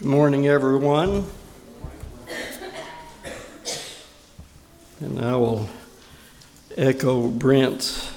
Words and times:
Good 0.00 0.08
morning, 0.08 0.46
everyone. 0.46 1.26
And 5.00 5.20
I 5.20 5.36
will 5.36 5.68
echo 6.74 7.28
Brent's 7.28 8.10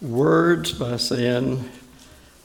words 0.00 0.72
by 0.72 0.96
saying, 0.96 1.68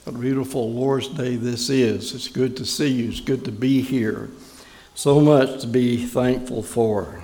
What 0.04 0.16
a 0.16 0.20
beautiful 0.20 0.70
Lord's 0.74 1.08
Day 1.08 1.38
this 1.38 1.70
is. 1.70 2.14
It's 2.14 2.28
good 2.28 2.58
to 2.58 2.66
see 2.66 2.90
you, 2.90 3.08
it's 3.08 3.22
good 3.22 3.46
to 3.46 3.54
be 3.54 3.80
here. 3.80 4.30
So 4.96 5.22
much 5.22 5.62
to 5.62 5.68
be 5.68 6.06
thankful 6.06 6.62
for. 6.62 7.24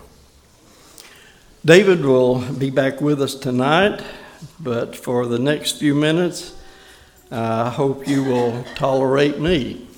David 1.66 2.06
will 2.06 2.40
be 2.54 2.70
back 2.70 3.02
with 3.02 3.22
us 3.22 3.36
tonight, 3.36 4.02
but 4.62 4.96
for 4.96 5.26
the 5.26 5.40
next 5.40 5.74
few 5.74 5.94
minutes, 5.94 6.56
I 7.30 7.70
hope 7.70 8.08
you 8.08 8.24
will 8.24 8.64
tolerate 8.76 9.42
me. 9.42 9.90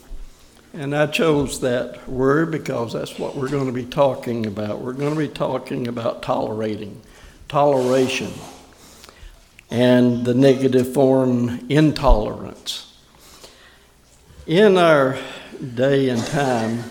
And 0.78 0.94
I 0.94 1.07
chose 1.07 1.62
that 1.62 2.06
word 2.06 2.52
because 2.52 2.92
that's 2.92 3.18
what 3.18 3.33
we're 3.38 3.47
going 3.47 3.68
to 3.68 3.71
be 3.71 3.86
talking 3.86 4.46
about. 4.46 4.82
We're 4.82 4.92
going 4.92 5.14
to 5.14 5.18
be 5.18 5.29
talking 5.29 5.88
about 5.88 6.21
tolerating, 6.21 7.02
toleration, 7.47 8.33
and 9.71 10.25
the 10.25 10.33
negative 10.33 10.93
form 10.93 11.66
intolerance. 11.69 12.93
In 14.47 14.75
our 14.75 15.18
day 15.75 16.10
and 16.10 16.21
time, 16.25 16.83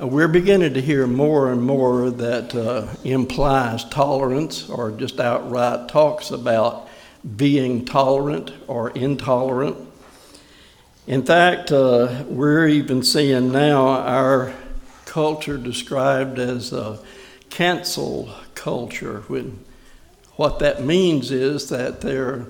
uh, 0.00 0.06
we're 0.06 0.28
beginning 0.28 0.72
to 0.72 0.80
hear 0.80 1.06
more 1.06 1.52
and 1.52 1.62
more 1.62 2.08
that 2.08 2.54
uh, 2.54 2.86
implies 3.04 3.84
tolerance 3.90 4.70
or 4.70 4.92
just 4.92 5.20
outright 5.20 5.90
talks 5.90 6.30
about 6.30 6.88
being 7.36 7.84
tolerant 7.84 8.50
or 8.66 8.88
intolerant. 8.92 9.91
In 11.06 11.24
fact, 11.24 11.72
uh, 11.72 12.22
we're 12.28 12.68
even 12.68 13.02
seeing 13.02 13.50
now 13.50 13.88
our 13.88 14.52
culture 15.04 15.58
described 15.58 16.38
as 16.38 16.72
a 16.72 17.00
cancel 17.50 18.32
culture. 18.54 19.24
When 19.26 19.58
what 20.36 20.60
that 20.60 20.84
means 20.84 21.32
is 21.32 21.70
that 21.70 22.02
there 22.02 22.46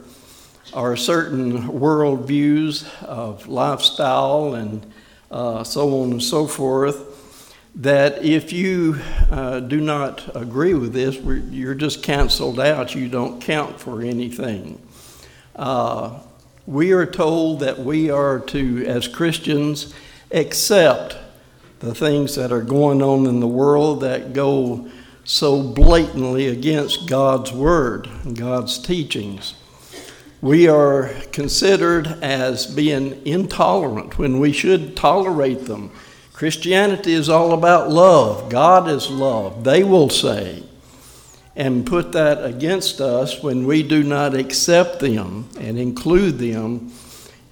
are 0.75 0.97
certain 0.97 1.63
worldviews 1.63 2.87
of 3.03 3.49
lifestyle 3.49 4.55
and 4.55 4.85
uh, 5.31 5.65
so 5.65 6.03
on 6.03 6.13
and 6.13 6.23
so 6.23 6.47
forth 6.47 7.57
that 7.77 8.23
if 8.23 8.53
you 8.53 9.01
uh, 9.31 9.61
do 9.61 9.81
not 9.81 10.37
agree 10.37 10.75
with 10.75 10.93
this, 10.93 11.17
you're 11.51 11.75
just 11.75 12.03
canceled 12.03 12.61
out. 12.61 12.95
You 12.95 13.09
don't 13.09 13.41
count 13.41 13.81
for 13.81 14.03
anything. 14.03 14.79
Uh, 15.57 16.19
we 16.67 16.93
are 16.93 17.07
told 17.07 17.61
that 17.61 17.79
we 17.79 18.11
are 18.11 18.39
to, 18.39 18.87
as 18.87 19.09
Christians, 19.09 19.93
accept 20.31 21.17
the 21.81 21.95
things 21.95 22.37
that 22.37 22.53
are 22.53 22.63
going 22.63 23.03
on 23.03 23.27
in 23.27 23.41
the 23.41 23.49
world 23.49 24.01
that 24.03 24.33
go 24.33 24.89
so 25.25 25.63
blatantly 25.63 26.49
against 26.49 27.09
God's 27.09 27.53
Word 27.53 28.09
God's 28.35 28.79
teachings. 28.79 29.55
We 30.41 30.69
are 30.69 31.11
considered 31.31 32.07
as 32.23 32.67
being 32.67 33.25
intolerant 33.25 34.19
when 34.19 34.41
we 34.41 34.53
should 34.53 34.97
tolerate 34.97 35.67
them. 35.67 35.93
Christianity 36.33 37.13
is 37.13 37.29
all 37.29 37.53
about 37.53 37.91
love. 37.91 38.49
God 38.51 38.89
is 38.89 39.09
love, 39.11 39.65
they 39.65 39.85
will 39.85 40.09
say 40.09 40.65
and 41.55 41.87
put 41.87 42.13
that 42.13 42.45
against 42.45 43.01
us 43.01 43.43
when 43.43 43.67
we 43.67 43.83
do 43.83 44.03
not 44.03 44.35
accept 44.35 45.01
them 45.01 45.49
and 45.59 45.79
include 45.79 46.39
them 46.39 46.93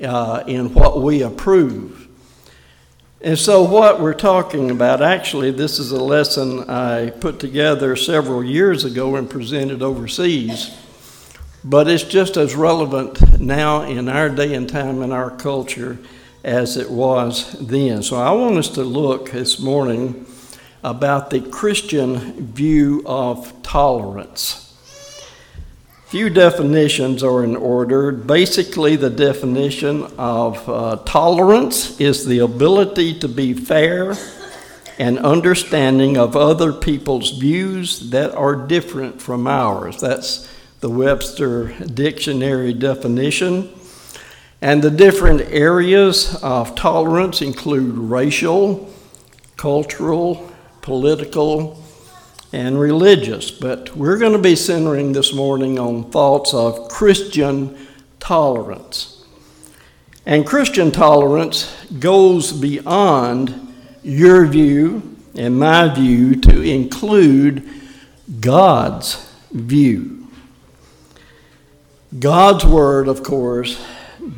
uh, 0.02 0.42
in 0.46 0.72
what 0.72 1.02
we 1.02 1.22
approve. 1.22 2.08
And 3.22 3.38
so, 3.38 3.62
what 3.62 4.00
we're 4.00 4.14
talking 4.14 4.70
about 4.70 5.02
actually, 5.02 5.50
this 5.50 5.78
is 5.78 5.92
a 5.92 6.02
lesson 6.02 6.70
I 6.70 7.10
put 7.10 7.38
together 7.38 7.94
several 7.94 8.42
years 8.42 8.86
ago 8.86 9.16
and 9.16 9.28
presented 9.28 9.82
overseas, 9.82 10.74
but 11.62 11.86
it's 11.86 12.02
just 12.02 12.38
as 12.38 12.54
relevant 12.54 13.38
now 13.38 13.82
in 13.82 14.08
our 14.08 14.30
day 14.30 14.54
and 14.54 14.66
time 14.66 15.02
in 15.02 15.12
our 15.12 15.30
culture 15.30 15.98
as 16.42 16.78
it 16.78 16.90
was 16.90 17.52
then. 17.60 18.02
So, 18.02 18.16
I 18.16 18.30
want 18.30 18.56
us 18.56 18.70
to 18.70 18.84
look 18.84 19.32
this 19.32 19.60
morning 19.60 20.24
about 20.82 21.30
the 21.30 21.40
Christian 21.40 22.46
view 22.46 23.02
of 23.06 23.52
tolerance. 23.62 24.66
Few 26.06 26.28
definitions 26.28 27.22
are 27.22 27.44
in 27.44 27.54
order. 27.54 28.10
Basically, 28.10 28.96
the 28.96 29.10
definition 29.10 30.02
of 30.18 30.68
uh, 30.68 30.96
tolerance 31.04 32.00
is 32.00 32.26
the 32.26 32.40
ability 32.40 33.20
to 33.20 33.28
be 33.28 33.54
fair 33.54 34.14
and 34.98 35.18
understanding 35.20 36.18
of 36.18 36.36
other 36.36 36.72
people's 36.72 37.38
views 37.38 38.10
that 38.10 38.34
are 38.34 38.56
different 38.56 39.22
from 39.22 39.46
ours. 39.46 40.00
That's 40.00 40.48
the 40.80 40.90
Webster 40.90 41.68
Dictionary 41.86 42.74
definition. 42.74 43.72
And 44.60 44.82
the 44.82 44.90
different 44.90 45.42
areas 45.42 46.34
of 46.42 46.74
tolerance 46.74 47.40
include 47.40 47.96
racial, 47.96 48.92
cultural, 49.56 50.49
political, 50.90 51.80
and 52.52 52.80
religious. 52.80 53.48
But 53.48 53.96
we're 53.96 54.18
going 54.18 54.32
to 54.32 54.40
be 54.40 54.56
centering 54.56 55.12
this 55.12 55.32
morning 55.32 55.78
on 55.78 56.10
thoughts 56.10 56.52
of 56.52 56.88
Christian 56.88 57.86
tolerance. 58.18 59.24
And 60.26 60.44
Christian 60.44 60.90
tolerance 60.90 61.72
goes 62.00 62.52
beyond 62.52 63.72
your 64.02 64.46
view 64.46 65.16
and 65.36 65.60
my 65.60 65.94
view 65.94 66.34
to 66.40 66.60
include 66.60 67.68
God's 68.40 69.32
view. 69.52 70.26
God's 72.18 72.66
Word, 72.66 73.06
of 73.06 73.22
course, 73.22 73.80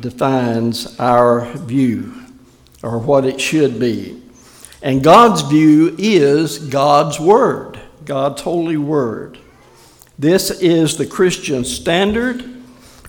defines 0.01 0.99
our 0.99 1.51
view 1.53 2.13
or 2.83 2.99
what 2.99 3.25
it 3.25 3.41
should 3.41 3.79
be. 3.79 4.22
And 4.83 5.01
God's 5.01 5.43
view 5.43 5.95
is 5.97 6.59
God's 6.59 7.17
Word, 7.17 7.79
God's 8.03 8.41
holy 8.41 8.75
Word. 8.75 9.37
This 10.19 10.51
is 10.51 10.97
the 10.97 11.05
Christian 11.05 11.63
standard 11.63 12.41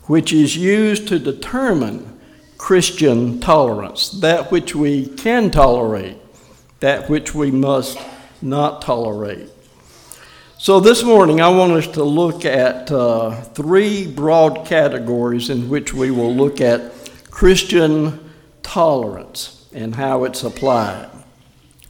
which 0.05 0.33
is 0.33 0.57
used 0.57 1.09
to 1.09 1.19
determine 1.19 2.21
Christian 2.59 3.41
tolerance, 3.41 4.09
that 4.21 4.53
which 4.53 4.77
we 4.77 5.07
can 5.07 5.51
tolerate, 5.51 6.17
that 6.79 7.11
which 7.11 7.34
we 7.34 7.51
must 7.51 7.99
not 8.41 8.81
tolerate. 8.81 9.51
So, 10.59 10.79
this 10.79 11.03
morning 11.03 11.41
I 11.41 11.49
want 11.49 11.73
us 11.73 11.89
to 11.89 12.05
look 12.05 12.45
at 12.45 12.93
uh, 12.93 13.33
three 13.43 14.07
broad 14.07 14.65
categories 14.65 15.51
in 15.51 15.69
which 15.69 15.93
we 15.93 16.13
will 16.13 16.33
look 16.33 16.61
at 16.61 16.93
Christian 17.33 18.31
tolerance 18.63 19.69
and 19.75 19.97
how 19.97 20.23
it's 20.23 20.45
applied. 20.45 21.11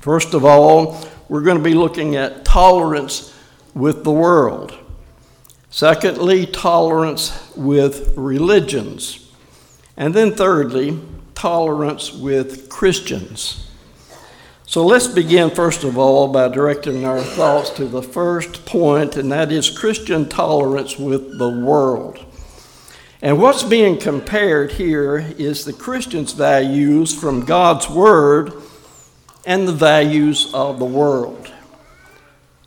First 0.04 0.34
of 0.34 0.44
all, 0.44 1.02
we're 1.30 1.40
going 1.40 1.56
to 1.56 1.64
be 1.64 1.72
looking 1.72 2.14
at 2.14 2.44
tolerance 2.44 3.34
with 3.72 4.04
the 4.04 4.12
world. 4.12 4.76
Secondly, 5.70 6.44
tolerance 6.44 7.50
with 7.56 8.12
religions. 8.14 9.32
And 9.96 10.12
then 10.12 10.32
thirdly, 10.32 11.00
tolerance 11.34 12.12
with 12.12 12.68
Christians. 12.68 13.66
So 14.66 14.84
let's 14.84 15.08
begin, 15.08 15.48
first 15.48 15.84
of 15.84 15.96
all, 15.96 16.28
by 16.28 16.48
directing 16.48 17.06
our 17.06 17.22
thoughts 17.22 17.70
to 17.70 17.86
the 17.86 18.02
first 18.02 18.66
point, 18.66 19.16
and 19.16 19.32
that 19.32 19.50
is 19.50 19.70
Christian 19.70 20.28
tolerance 20.28 20.98
with 20.98 21.38
the 21.38 21.48
world. 21.48 22.22
And 23.22 23.40
what's 23.40 23.62
being 23.62 23.98
compared 23.98 24.72
here 24.72 25.16
is 25.38 25.64
the 25.64 25.72
Christian's 25.72 26.34
values 26.34 27.18
from 27.18 27.46
God's 27.46 27.88
Word 27.88 28.52
and 29.46 29.68
the 29.68 29.72
values 29.72 30.52
of 30.54 30.78
the 30.78 30.84
world. 30.84 31.52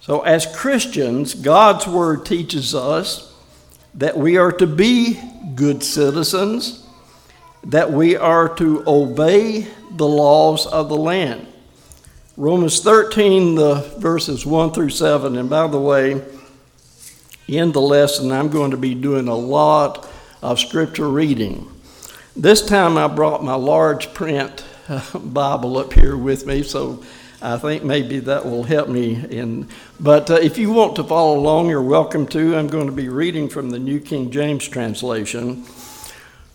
So, 0.02 0.22
as 0.22 0.46
Christians, 0.56 1.34
God's 1.34 1.88
Word 1.88 2.26
teaches 2.26 2.74
us 2.74 3.34
that 3.96 4.18
we 4.18 4.38
are 4.38 4.52
to 4.54 4.68
be 4.68 5.20
good 5.56 5.84
citizens, 5.84 6.86
that 7.66 7.92
we 7.92 8.16
are 8.16 8.56
to 8.56 8.84
obey 8.88 9.68
the 9.92 10.08
laws 10.08 10.66
of 10.68 10.90
the 10.90 10.96
land. 10.96 11.48
Romans 12.38 12.80
13, 12.82 13.56
the 13.56 13.76
verses 13.98 14.46
1 14.46 14.72
through 14.72 14.92
7. 14.92 15.36
And 15.36 15.50
by 15.50 15.68
the 15.68 15.80
way, 15.80 16.24
in 17.48 17.72
the 17.72 17.82
lesson, 17.82 18.32
I'm 18.32 18.50
going 18.50 18.72
to 18.72 18.78
be 18.78 18.94
doing 18.94 19.28
a 19.28 19.36
lot 19.36 20.08
of 20.42 20.60
scripture 20.60 21.10
reading. 21.10 21.68
This 22.36 22.64
time 22.64 22.98
I 22.98 23.08
brought 23.08 23.44
my 23.44 23.56
large 23.56 24.14
print 24.14 24.64
Bible 25.14 25.78
up 25.78 25.94
here 25.94 26.16
with 26.16 26.46
me, 26.46 26.64
so 26.64 27.04
I 27.42 27.58
think 27.58 27.84
maybe 27.84 28.20
that 28.20 28.46
will 28.46 28.64
help 28.64 28.90
me. 28.90 29.16
In, 29.30 29.68
but 30.00 30.32
uh, 30.32 30.36
if 30.36 30.58
you 30.58 30.72
want 30.72 30.96
to 30.96 31.04
follow 31.04 31.38
along, 31.38 31.70
you're 31.70 31.82
welcome 31.82 32.26
to. 32.28 32.56
I'm 32.56 32.68
going 32.68 32.86
to 32.86 32.94
be 32.94 33.10
reading 33.10 33.50
from 33.50 33.70
the 33.70 33.80
New 33.80 34.00
King 34.00 34.32
James 34.32 34.68
translation. 34.68 35.66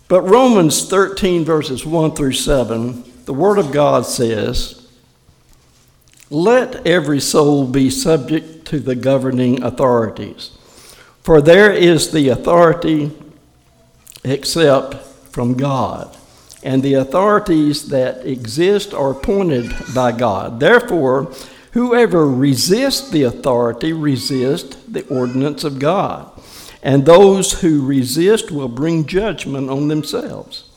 But 0.07 0.21
Romans 0.23 0.89
13, 0.89 1.45
verses 1.45 1.85
1 1.85 2.15
through 2.15 2.33
7, 2.33 3.03
the 3.25 3.33
Word 3.33 3.57
of 3.57 3.71
God 3.71 4.05
says, 4.05 4.87
Let 6.29 6.85
every 6.87 7.19
soul 7.19 7.67
be 7.67 7.89
subject 7.89 8.65
to 8.65 8.79
the 8.79 8.95
governing 8.95 9.63
authorities, 9.63 10.57
for 11.21 11.41
there 11.41 11.71
is 11.71 12.11
the 12.11 12.29
authority 12.29 13.11
except 14.23 14.95
from 15.31 15.53
God, 15.55 16.17
and 16.63 16.81
the 16.81 16.93
authorities 16.93 17.89
that 17.89 18.25
exist 18.25 18.93
are 18.93 19.11
appointed 19.11 19.71
by 19.93 20.11
God. 20.11 20.59
Therefore, 20.59 21.31
whoever 21.71 22.27
resists 22.27 23.09
the 23.09 23.23
authority 23.23 23.93
resists 23.93 24.75
the 24.87 25.05
ordinance 25.07 25.63
of 25.63 25.79
God, 25.79 26.31
and 26.81 27.05
those 27.05 27.61
who 27.61 27.85
resist 27.85 28.51
will 28.51 28.69
bring 28.69 29.05
judgment 29.05 29.69
on 29.69 29.89
themselves. 29.89 30.69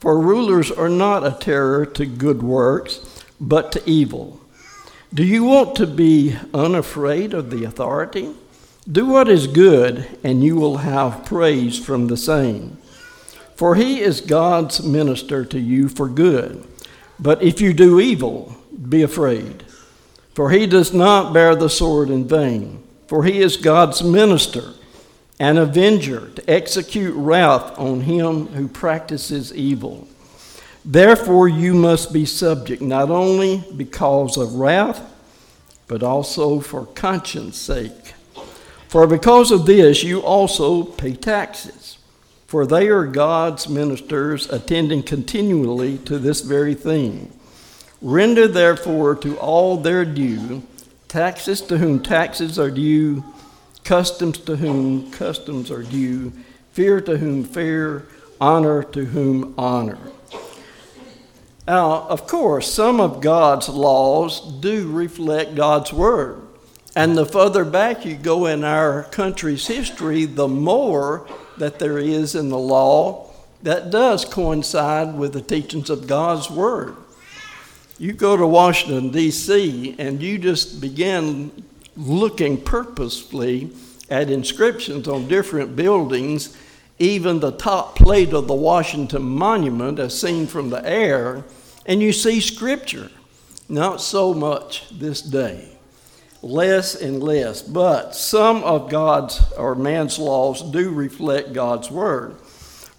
For 0.00 0.18
rulers 0.18 0.70
are 0.70 0.88
not 0.88 1.26
a 1.26 1.36
terror 1.38 1.84
to 1.84 2.06
good 2.06 2.42
works, 2.42 3.24
but 3.40 3.72
to 3.72 3.82
evil. 3.90 4.40
Do 5.12 5.24
you 5.24 5.44
want 5.44 5.74
to 5.76 5.86
be 5.86 6.36
unafraid 6.54 7.34
of 7.34 7.50
the 7.50 7.64
authority? 7.64 8.34
Do 8.90 9.06
what 9.06 9.28
is 9.28 9.46
good, 9.46 10.06
and 10.22 10.42
you 10.42 10.56
will 10.56 10.78
have 10.78 11.24
praise 11.24 11.78
from 11.78 12.06
the 12.06 12.16
same. 12.16 12.77
For 13.58 13.74
he 13.74 14.00
is 14.00 14.20
God's 14.20 14.84
minister 14.84 15.44
to 15.44 15.58
you 15.58 15.88
for 15.88 16.08
good. 16.08 16.64
But 17.18 17.42
if 17.42 17.60
you 17.60 17.72
do 17.72 17.98
evil, 17.98 18.56
be 18.88 19.02
afraid. 19.02 19.64
For 20.32 20.50
he 20.52 20.64
does 20.68 20.94
not 20.94 21.32
bear 21.32 21.56
the 21.56 21.68
sword 21.68 22.08
in 22.08 22.28
vain. 22.28 22.84
For 23.08 23.24
he 23.24 23.40
is 23.40 23.56
God's 23.56 24.00
minister 24.00 24.74
an 25.40 25.58
avenger 25.58 26.30
to 26.36 26.48
execute 26.48 27.14
wrath 27.16 27.76
on 27.76 28.02
him 28.02 28.46
who 28.46 28.68
practices 28.68 29.52
evil. 29.52 30.06
Therefore, 30.84 31.48
you 31.48 31.74
must 31.74 32.12
be 32.12 32.26
subject, 32.26 32.80
not 32.80 33.10
only 33.10 33.64
because 33.76 34.36
of 34.36 34.54
wrath, 34.54 35.02
but 35.88 36.04
also 36.04 36.60
for 36.60 36.86
conscience 36.86 37.58
sake. 37.58 38.14
For 38.86 39.08
because 39.08 39.50
of 39.50 39.66
this, 39.66 40.04
you 40.04 40.20
also 40.20 40.84
pay 40.84 41.14
taxes, 41.14 41.77
for 42.48 42.66
they 42.66 42.88
are 42.88 43.04
God's 43.04 43.68
ministers, 43.68 44.48
attending 44.48 45.02
continually 45.02 45.98
to 45.98 46.18
this 46.18 46.40
very 46.40 46.74
thing. 46.74 47.30
Render 48.00 48.48
therefore 48.48 49.14
to 49.16 49.36
all 49.36 49.76
their 49.76 50.06
due 50.06 50.62
taxes 51.08 51.60
to 51.60 51.76
whom 51.76 52.02
taxes 52.02 52.58
are 52.58 52.70
due 52.70 53.22
customs 53.84 54.38
to 54.38 54.56
whom 54.56 55.10
customs 55.10 55.70
are 55.70 55.82
due, 55.82 56.32
fear 56.72 57.02
to 57.02 57.18
whom 57.18 57.44
fear, 57.44 58.06
honor 58.40 58.82
to 58.82 59.04
whom 59.04 59.54
honor. 59.58 59.98
Now, 61.66 62.06
of 62.08 62.26
course, 62.26 62.72
some 62.72 62.98
of 62.98 63.20
God's 63.20 63.68
laws 63.68 64.40
do 64.60 64.90
reflect 64.90 65.54
God's 65.54 65.92
word. 65.92 66.47
And 66.98 67.16
the 67.16 67.24
further 67.24 67.64
back 67.64 68.04
you 68.04 68.16
go 68.16 68.46
in 68.46 68.64
our 68.64 69.04
country's 69.04 69.68
history, 69.68 70.24
the 70.24 70.48
more 70.48 71.28
that 71.56 71.78
there 71.78 71.96
is 72.00 72.34
in 72.34 72.48
the 72.48 72.58
law 72.58 73.30
that 73.62 73.92
does 73.92 74.24
coincide 74.24 75.16
with 75.16 75.32
the 75.32 75.40
teachings 75.40 75.90
of 75.90 76.08
God's 76.08 76.50
word. 76.50 76.96
You 78.00 78.14
go 78.14 78.36
to 78.36 78.44
Washington, 78.44 79.10
D.C., 79.10 79.94
and 79.96 80.20
you 80.20 80.38
just 80.38 80.80
begin 80.80 81.62
looking 81.96 82.60
purposefully 82.60 83.70
at 84.10 84.28
inscriptions 84.28 85.06
on 85.06 85.28
different 85.28 85.76
buildings, 85.76 86.56
even 86.98 87.38
the 87.38 87.52
top 87.52 87.94
plate 87.94 88.32
of 88.32 88.48
the 88.48 88.54
Washington 88.54 89.22
Monument, 89.22 90.00
as 90.00 90.20
seen 90.20 90.48
from 90.48 90.70
the 90.70 90.84
air, 90.84 91.44
and 91.86 92.02
you 92.02 92.12
see 92.12 92.40
scripture. 92.40 93.08
Not 93.68 94.00
so 94.00 94.34
much 94.34 94.88
this 94.90 95.22
day, 95.22 95.77
less 96.42 96.94
and 96.94 97.22
less, 97.22 97.62
but 97.62 98.14
some 98.14 98.62
of 98.62 98.90
God's 98.90 99.52
or 99.52 99.74
man's 99.74 100.18
laws 100.18 100.62
do 100.70 100.90
reflect 100.90 101.52
God's 101.52 101.90
word. 101.90 102.36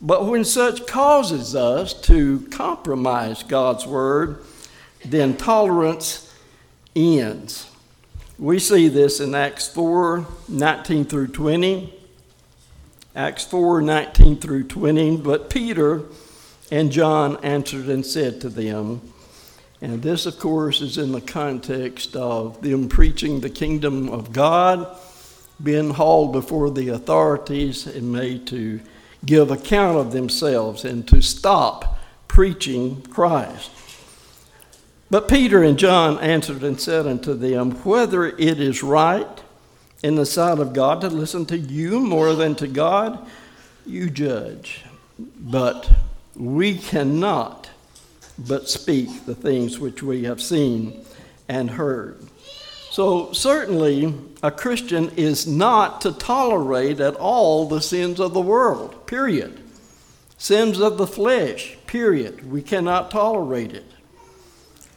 But 0.01 0.25
when 0.25 0.45
such 0.45 0.87
causes 0.87 1.55
us 1.55 1.93
to 2.01 2.47
compromise 2.51 3.43
God's 3.43 3.85
word, 3.85 4.43
then 5.03 5.35
tolerance 5.35 6.33
ends. 6.95 7.69
We 8.37 8.59
see 8.59 8.87
this 8.87 9.19
in 9.19 9.35
Acts 9.35 9.67
4 9.67 10.25
19 10.47 11.05
through 11.05 11.27
20. 11.27 11.93
Acts 13.15 13.43
4 13.45 13.81
19 13.81 14.37
through 14.37 14.63
20. 14.63 15.17
But 15.17 15.49
Peter 15.49 16.03
and 16.71 16.91
John 16.91 17.37
answered 17.43 17.87
and 17.89 18.05
said 18.05 18.39
to 18.41 18.49
them, 18.49 19.01
and 19.81 20.01
this, 20.01 20.25
of 20.25 20.37
course, 20.39 20.81
is 20.81 20.97
in 20.97 21.11
the 21.13 21.21
context 21.21 22.15
of 22.15 22.61
them 22.61 22.89
preaching 22.89 23.39
the 23.39 23.49
kingdom 23.49 24.09
of 24.09 24.33
God, 24.33 24.97
being 25.61 25.91
hauled 25.91 26.33
before 26.33 26.69
the 26.69 26.89
authorities 26.89 27.87
and 27.87 28.11
made 28.11 28.45
to 28.47 28.81
give 29.25 29.51
account 29.51 29.97
of 29.97 30.11
themselves 30.11 30.83
and 30.83 31.07
to 31.07 31.21
stop 31.21 31.97
preaching 32.27 33.01
Christ. 33.03 33.71
But 35.09 35.27
Peter 35.27 35.63
and 35.63 35.79
John 35.79 36.19
answered 36.19 36.63
and 36.63 36.79
said 36.79 37.07
unto 37.07 37.33
them, 37.33 37.71
Whether 37.83 38.27
it 38.27 38.59
is 38.59 38.83
right 38.83 39.41
in 40.03 40.15
the 40.15 40.25
sight 40.25 40.59
of 40.59 40.73
God 40.73 41.01
to 41.01 41.09
listen 41.09 41.45
to 41.47 41.57
you 41.57 41.99
more 41.99 42.33
than 42.35 42.55
to 42.55 42.67
God, 42.67 43.27
you 43.85 44.09
judge. 44.09 44.83
But 45.17 45.89
we 46.35 46.77
cannot 46.77 47.69
but 48.47 48.69
speak 48.69 49.25
the 49.25 49.35
things 49.35 49.79
which 49.79 50.01
we 50.01 50.23
have 50.23 50.41
seen 50.41 51.03
and 51.47 51.71
heard. 51.71 52.23
So, 52.91 53.31
certainly, 53.33 54.13
a 54.41 54.51
Christian 54.51 55.11
is 55.15 55.45
not 55.45 56.01
to 56.01 56.11
tolerate 56.11 56.99
at 56.99 57.15
all 57.15 57.67
the 57.67 57.81
sins 57.81 58.19
of 58.19 58.33
the 58.33 58.41
world, 58.41 59.05
period. 59.05 59.59
Sins 60.37 60.79
of 60.79 60.97
the 60.97 61.07
flesh, 61.07 61.77
period. 61.85 62.49
We 62.51 62.61
cannot 62.61 63.11
tolerate 63.11 63.73
it 63.73 63.85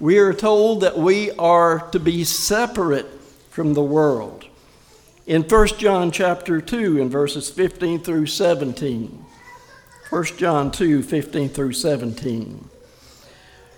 we 0.02 0.18
are 0.18 0.32
told 0.32 0.80
that 0.80 0.98
we 0.98 1.30
are 1.30 1.88
to 1.90 2.00
be 2.00 2.24
separate 2.24 3.06
from 3.50 3.74
the 3.74 3.84
world. 3.84 4.44
In 5.28 5.44
1 5.44 5.66
John 5.78 6.10
chapter 6.10 6.60
2 6.60 7.00
in 7.00 7.08
verses 7.08 7.48
15 7.48 8.00
through 8.00 8.26
17. 8.26 9.24
1 10.10 10.24
John 10.36 10.72
2, 10.72 11.04
15 11.04 11.48
through 11.50 11.72
17. 11.74 12.68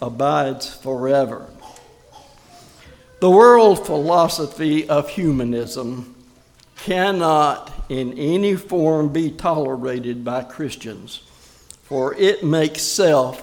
abides 0.00 0.74
forever. 0.74 1.46
The 3.20 3.30
world 3.30 3.86
philosophy 3.86 4.88
of 4.88 5.08
humanism 5.08 6.14
cannot 6.76 7.72
in 7.88 8.12
any 8.18 8.56
form 8.56 9.12
be 9.12 9.30
tolerated 9.30 10.24
by 10.24 10.42
Christians, 10.42 11.22
for 11.82 12.14
it 12.14 12.44
makes 12.44 12.82
self 12.82 13.42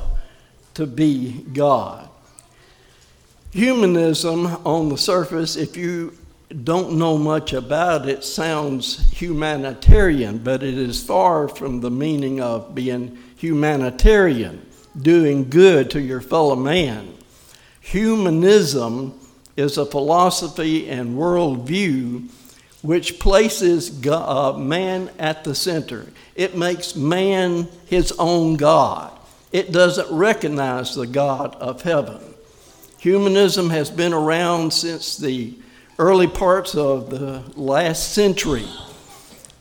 to 0.76 0.86
be 0.86 1.46
God. 1.54 2.10
Humanism, 3.52 4.48
on 4.66 4.90
the 4.90 4.98
surface, 4.98 5.56
if 5.56 5.78
you 5.78 6.18
don't 6.64 6.98
know 6.98 7.18
much 7.18 7.54
about 7.54 8.08
it, 8.08 8.24
sounds 8.24 9.12
humanitarian, 9.12 10.38
but 10.40 10.64
it 10.64 10.78
is 10.78 11.04
far 11.04 11.48
from 11.48 11.82
the 11.82 11.92
meaning 11.92 12.42
of 12.42 12.76
being 12.76 13.18
humanitarian, 13.38 14.66
doing 15.00 15.50
good 15.50 15.90
to 15.92 16.02
your 16.02 16.22
fellow 16.22 16.56
man. 16.56 17.14
Humanism 17.82 19.20
is 19.58 19.78
a 19.78 19.86
philosophy 19.86 20.90
and 20.90 21.18
worldview 21.18 22.30
which 22.82 23.18
places 23.18 23.90
God, 23.90 24.56
uh, 24.56 24.58
man 24.58 25.10
at 25.18 25.44
the 25.44 25.56
center. 25.56 26.06
It 26.36 26.58
makes 26.58 26.96
man 26.96 27.68
his 27.86 28.14
own 28.20 28.58
God. 28.58 29.18
It 29.52 29.72
doesn't 29.72 30.14
recognize 30.16 30.94
the 30.94 31.08
God 31.08 31.56
of 31.56 31.82
heaven. 31.82 32.20
Humanism 33.00 33.70
has 33.70 33.90
been 33.90 34.14
around 34.14 34.74
since 34.74 35.18
the 35.18 35.54
early 35.98 36.28
parts 36.28 36.76
of 36.76 37.10
the 37.10 37.44
last 37.56 38.14
century, 38.14 38.68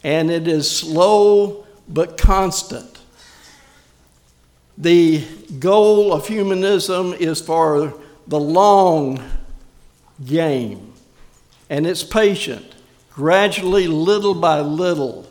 and 0.03 0.31
it 0.31 0.49
is 0.49 0.69
slow 0.69 1.65
but 1.89 2.19
constant. 2.19 2.92
The 4.79 5.25
goal 5.59 6.13
of 6.13 6.27
humanism 6.27 7.13
is 7.13 7.41
for 7.41 7.95
the 8.27 8.41
long 8.41 9.23
game, 10.25 10.93
and 11.69 11.87
it's 11.87 12.03
patient, 12.03 12.75
gradually, 13.13 13.87
little 13.87 14.35
by 14.35 14.61
little, 14.61 15.27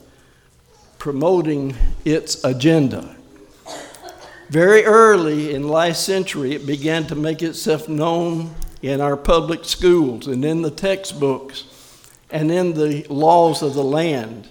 promoting 0.99 1.75
its 2.05 2.43
agenda. 2.43 3.15
Very 4.49 4.83
early 4.83 5.55
in 5.55 5.69
last 5.69 6.05
century, 6.05 6.53
it 6.53 6.65
began 6.65 7.07
to 7.07 7.15
make 7.15 7.41
itself 7.41 7.87
known 7.87 8.53
in 8.81 8.99
our 8.99 9.15
public 9.15 9.63
schools 9.63 10.27
and 10.27 10.43
in 10.43 10.61
the 10.61 10.71
textbooks 10.71 11.63
and 12.29 12.51
in 12.51 12.73
the 12.73 13.05
laws 13.09 13.61
of 13.61 13.73
the 13.73 13.83
land. 13.83 14.49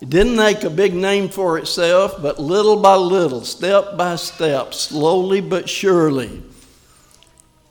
It 0.00 0.10
didn't 0.10 0.36
make 0.36 0.62
a 0.62 0.70
big 0.70 0.92
name 0.94 1.30
for 1.30 1.56
itself, 1.58 2.20
but 2.20 2.38
little 2.38 2.80
by 2.80 2.96
little, 2.96 3.42
step 3.44 3.96
by 3.96 4.16
step, 4.16 4.74
slowly 4.74 5.40
but 5.40 5.68
surely, 5.68 6.42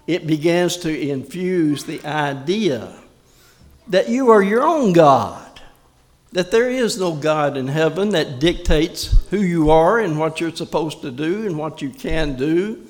it 0.07 0.25
begins 0.25 0.77
to 0.77 1.09
infuse 1.09 1.83
the 1.83 2.03
idea 2.03 2.93
that 3.87 4.09
you 4.09 4.31
are 4.31 4.41
your 4.41 4.63
own 4.63 4.91
God, 4.93 5.61
that 6.31 6.49
there 6.49 6.69
is 6.69 6.99
no 6.99 7.13
God 7.13 7.57
in 7.57 7.67
heaven 7.67 8.09
that 8.09 8.39
dictates 8.39 9.29
who 9.29 9.39
you 9.39 9.69
are 9.69 9.99
and 9.99 10.17
what 10.17 10.41
you're 10.41 10.55
supposed 10.55 11.01
to 11.01 11.11
do 11.11 11.45
and 11.45 11.57
what 11.57 11.81
you 11.81 11.91
can 11.91 12.35
do. 12.35 12.87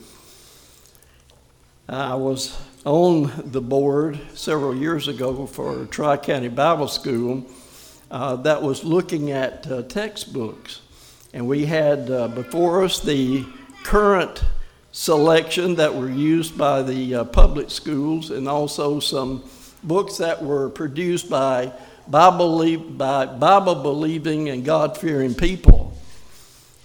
I 1.89 2.15
was 2.15 2.58
on 2.86 3.32
the 3.51 3.62
board 3.62 4.18
several 4.34 4.75
years 4.75 5.10
ago 5.10 5.46
for 5.46 5.86
Tri 5.88 6.15
County 6.18 6.48
Bible 6.48 6.88
School 6.88 7.46
uh, 8.12 8.36
that 8.38 8.62
was 8.62 8.84
looking 8.84 9.32
at 9.32 9.70
uh, 9.70 9.82
textbooks. 9.84 10.82
And 11.34 11.48
we 11.48 11.66
had 11.66 12.10
uh, 12.10 12.28
before 12.30 12.84
us 12.84 13.00
the 13.00 13.46
current 13.84 14.44
selection 14.92 15.76
that 15.76 15.94
were 15.94 16.10
used 16.10 16.58
by 16.58 16.82
the 16.82 17.16
uh, 17.16 17.24
public 17.26 17.70
schools 17.70 18.32
and 18.32 18.48
also 18.48 19.00
some 19.00 19.44
books 19.84 20.18
that 20.18 20.42
were 20.42 20.70
produced 20.70 21.30
by 21.30 21.72
Bible, 22.08 22.78
by 22.78 23.26
Bible 23.26 23.76
believing 23.76 24.50
and 24.50 24.64
God 24.64 24.98
fearing 24.98 25.34
people. 25.34 25.94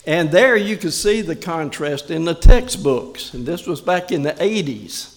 And 0.07 0.31
there 0.31 0.57
you 0.57 0.77
could 0.77 0.93
see 0.93 1.21
the 1.21 1.37
contrast 1.37 2.11
in 2.11 2.25
the 2.25 2.35
textbooks. 2.35 3.35
And 3.35 3.47
this 3.47 3.67
was 3.67 3.81
back 3.81 4.11
in 4.11 4.23
the 4.23 4.33
80s. 4.33 5.17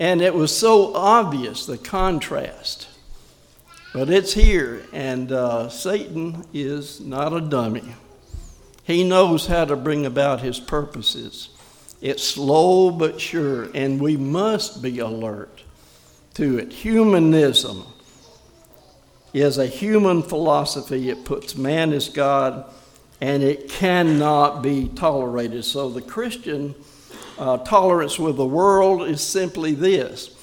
And 0.00 0.20
it 0.20 0.34
was 0.34 0.56
so 0.56 0.94
obvious, 0.94 1.66
the 1.66 1.78
contrast. 1.78 2.88
But 3.94 4.10
it's 4.10 4.32
here, 4.32 4.82
and 4.92 5.30
uh, 5.30 5.68
Satan 5.68 6.44
is 6.52 7.00
not 7.00 7.32
a 7.32 7.40
dummy. 7.40 7.94
He 8.82 9.04
knows 9.04 9.46
how 9.46 9.66
to 9.66 9.76
bring 9.76 10.04
about 10.04 10.40
his 10.40 10.58
purposes. 10.58 11.50
It's 12.00 12.24
slow 12.24 12.90
but 12.90 13.20
sure, 13.20 13.68
and 13.72 14.00
we 14.00 14.16
must 14.16 14.82
be 14.82 14.98
alert 14.98 15.62
to 16.34 16.58
it. 16.58 16.72
Humanism 16.72 17.86
is 19.32 19.58
a 19.58 19.66
human 19.66 20.24
philosophy, 20.24 21.08
it 21.08 21.24
puts 21.24 21.56
man 21.56 21.92
as 21.92 22.08
God, 22.08 22.68
and 23.20 23.44
it 23.44 23.68
cannot 23.68 24.60
be 24.60 24.88
tolerated. 24.88 25.64
So 25.64 25.88
the 25.88 26.02
Christian 26.02 26.74
uh, 27.38 27.58
tolerance 27.58 28.18
with 28.18 28.38
the 28.38 28.44
world 28.44 29.08
is 29.08 29.20
simply 29.20 29.72
this 29.72 30.34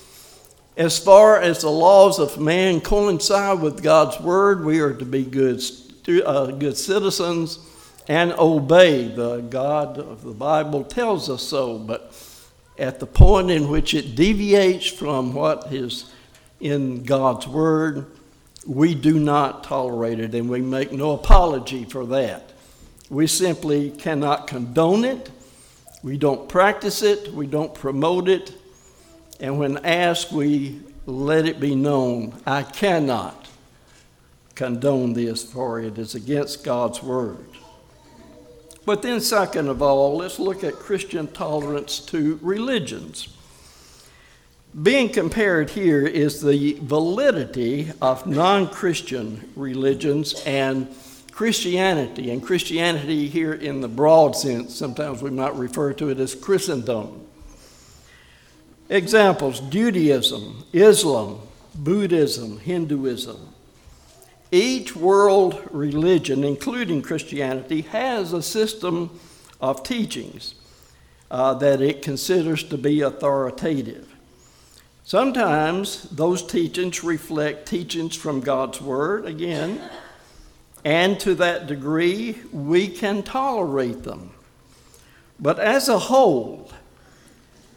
as 0.77 0.97
far 0.97 1.39
as 1.39 1.61
the 1.61 1.69
laws 1.69 2.19
of 2.19 2.39
man 2.39 2.79
coincide 2.81 3.59
with 3.59 3.83
God's 3.83 4.19
word, 4.19 4.63
we 4.63 4.79
are 4.79 4.93
to 4.93 5.05
be 5.05 5.23
good, 5.23 5.61
uh, 6.25 6.47
good 6.47 6.77
citizens 6.77 7.59
and 8.07 8.31
obey. 8.33 9.07
The 9.07 9.41
God 9.41 9.97
of 9.97 10.23
the 10.23 10.31
Bible 10.31 10.83
tells 10.83 11.29
us 11.29 11.43
so, 11.43 11.77
but 11.77 12.13
at 12.77 12.99
the 12.99 13.05
point 13.05 13.51
in 13.51 13.69
which 13.69 13.93
it 13.93 14.15
deviates 14.15 14.87
from 14.87 15.33
what 15.33 15.71
is 15.73 16.11
in 16.59 17.03
God's 17.03 17.47
word, 17.47 18.05
we 18.65 18.95
do 18.95 19.19
not 19.19 19.63
tolerate 19.63 20.19
it 20.19 20.33
and 20.35 20.49
we 20.49 20.61
make 20.61 20.91
no 20.91 21.11
apology 21.11 21.83
for 21.83 22.05
that. 22.07 22.51
We 23.09 23.27
simply 23.27 23.91
cannot 23.91 24.47
condone 24.47 25.03
it. 25.03 25.29
We 26.01 26.17
don't 26.17 26.47
practice 26.47 27.01
it. 27.01 27.33
We 27.33 27.45
don't 27.45 27.73
promote 27.73 28.29
it. 28.29 28.53
And 29.41 29.57
when 29.57 29.83
asked, 29.83 30.31
we 30.31 30.79
let 31.05 31.45
it 31.45 31.59
be 31.59 31.75
known 31.75 32.39
I 32.45 32.63
cannot 32.63 33.47
condone 34.53 35.13
this, 35.13 35.43
for 35.43 35.79
it 35.79 35.97
is 35.97 36.13
against 36.13 36.63
God's 36.63 37.01
word. 37.01 37.45
But 38.85 39.01
then, 39.01 39.19
second 39.19 39.67
of 39.67 39.81
all, 39.81 40.17
let's 40.17 40.39
look 40.39 40.63
at 40.63 40.75
Christian 40.75 41.27
tolerance 41.27 41.99
to 41.99 42.39
religions. 42.41 43.35
Being 44.79 45.09
compared 45.09 45.71
here 45.71 46.05
is 46.05 46.41
the 46.41 46.77
validity 46.81 47.91
of 48.01 48.25
non 48.25 48.69
Christian 48.69 49.51
religions 49.55 50.41
and 50.45 50.87
Christianity. 51.31 52.31
And 52.31 52.41
Christianity, 52.41 53.27
here 53.27 53.53
in 53.53 53.81
the 53.81 53.87
broad 53.87 54.35
sense, 54.35 54.75
sometimes 54.75 55.21
we 55.21 55.31
might 55.31 55.55
refer 55.55 55.93
to 55.93 56.09
it 56.09 56.19
as 56.19 56.35
Christendom. 56.35 57.27
Examples 58.91 59.61
Judaism, 59.61 60.65
Islam, 60.73 61.39
Buddhism, 61.73 62.59
Hinduism. 62.59 63.53
Each 64.51 64.93
world 64.93 65.61
religion, 65.71 66.43
including 66.43 67.01
Christianity, 67.01 67.83
has 67.83 68.33
a 68.33 68.41
system 68.41 69.17
of 69.61 69.83
teachings 69.83 70.55
uh, 71.31 71.53
that 71.53 71.81
it 71.81 72.01
considers 72.01 72.65
to 72.65 72.77
be 72.77 72.99
authoritative. 72.99 74.13
Sometimes 75.05 76.03
those 76.09 76.45
teachings 76.45 77.01
reflect 77.01 77.69
teachings 77.69 78.17
from 78.17 78.41
God's 78.41 78.81
Word, 78.81 79.25
again, 79.25 79.81
and 80.83 81.17
to 81.21 81.33
that 81.35 81.67
degree 81.67 82.39
we 82.51 82.89
can 82.89 83.23
tolerate 83.23 84.03
them. 84.03 84.31
But 85.39 85.59
as 85.59 85.87
a 85.87 85.97
whole, 85.97 86.69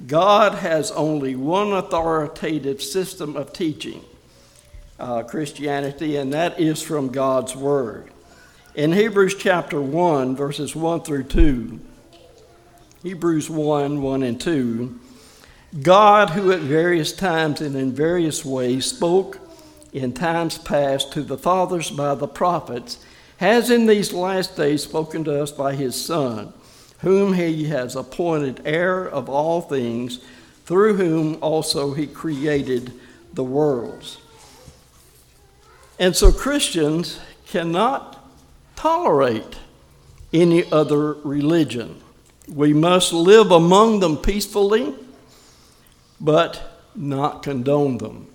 God 0.06 0.54
has 0.54 0.90
only 0.90 1.34
one 1.34 1.72
authoritative 1.72 2.82
system 2.82 3.36
of 3.36 3.52
teaching 3.52 4.04
uh, 4.98 5.22
Christianity, 5.22 6.16
and 6.16 6.32
that 6.32 6.60
is 6.60 6.82
from 6.82 7.08
God's 7.08 7.54
Word. 7.56 8.10
In 8.74 8.92
Hebrews 8.92 9.36
chapter 9.36 9.80
1, 9.80 10.36
verses 10.36 10.74
1 10.74 11.02
through 11.02 11.24
2, 11.24 11.80
Hebrews 13.02 13.48
1 13.48 14.02
1 14.02 14.22
and 14.22 14.40
2, 14.40 15.00
God, 15.82 16.30
who 16.30 16.52
at 16.52 16.60
various 16.60 17.12
times 17.12 17.60
and 17.60 17.76
in 17.76 17.92
various 17.92 18.44
ways 18.44 18.86
spoke 18.86 19.38
in 19.92 20.12
times 20.12 20.58
past 20.58 21.12
to 21.12 21.22
the 21.22 21.38
fathers 21.38 21.90
by 21.90 22.14
the 22.14 22.28
prophets, 22.28 22.98
has 23.38 23.70
in 23.70 23.86
these 23.86 24.12
last 24.12 24.56
days 24.56 24.82
spoken 24.82 25.24
to 25.24 25.42
us 25.42 25.52
by 25.52 25.74
his 25.74 25.94
Son 26.04 26.52
whom 27.04 27.34
he 27.34 27.64
has 27.66 27.94
appointed 27.94 28.62
heir 28.64 29.08
of 29.08 29.28
all 29.28 29.60
things, 29.60 30.18
through 30.64 30.96
whom 30.96 31.38
also 31.40 31.94
he 31.94 32.06
created 32.06 32.92
the 33.32 33.44
worlds. 33.44 34.18
And 35.98 36.16
so 36.16 36.32
Christians 36.32 37.20
cannot 37.46 38.26
tolerate 38.74 39.58
any 40.32 40.70
other 40.72 41.12
religion. 41.12 42.00
We 42.48 42.72
must 42.72 43.12
live 43.12 43.50
among 43.50 44.00
them 44.00 44.16
peacefully, 44.16 44.94
but 46.20 46.80
not 46.94 47.42
condone 47.42 47.98
them. 47.98 48.28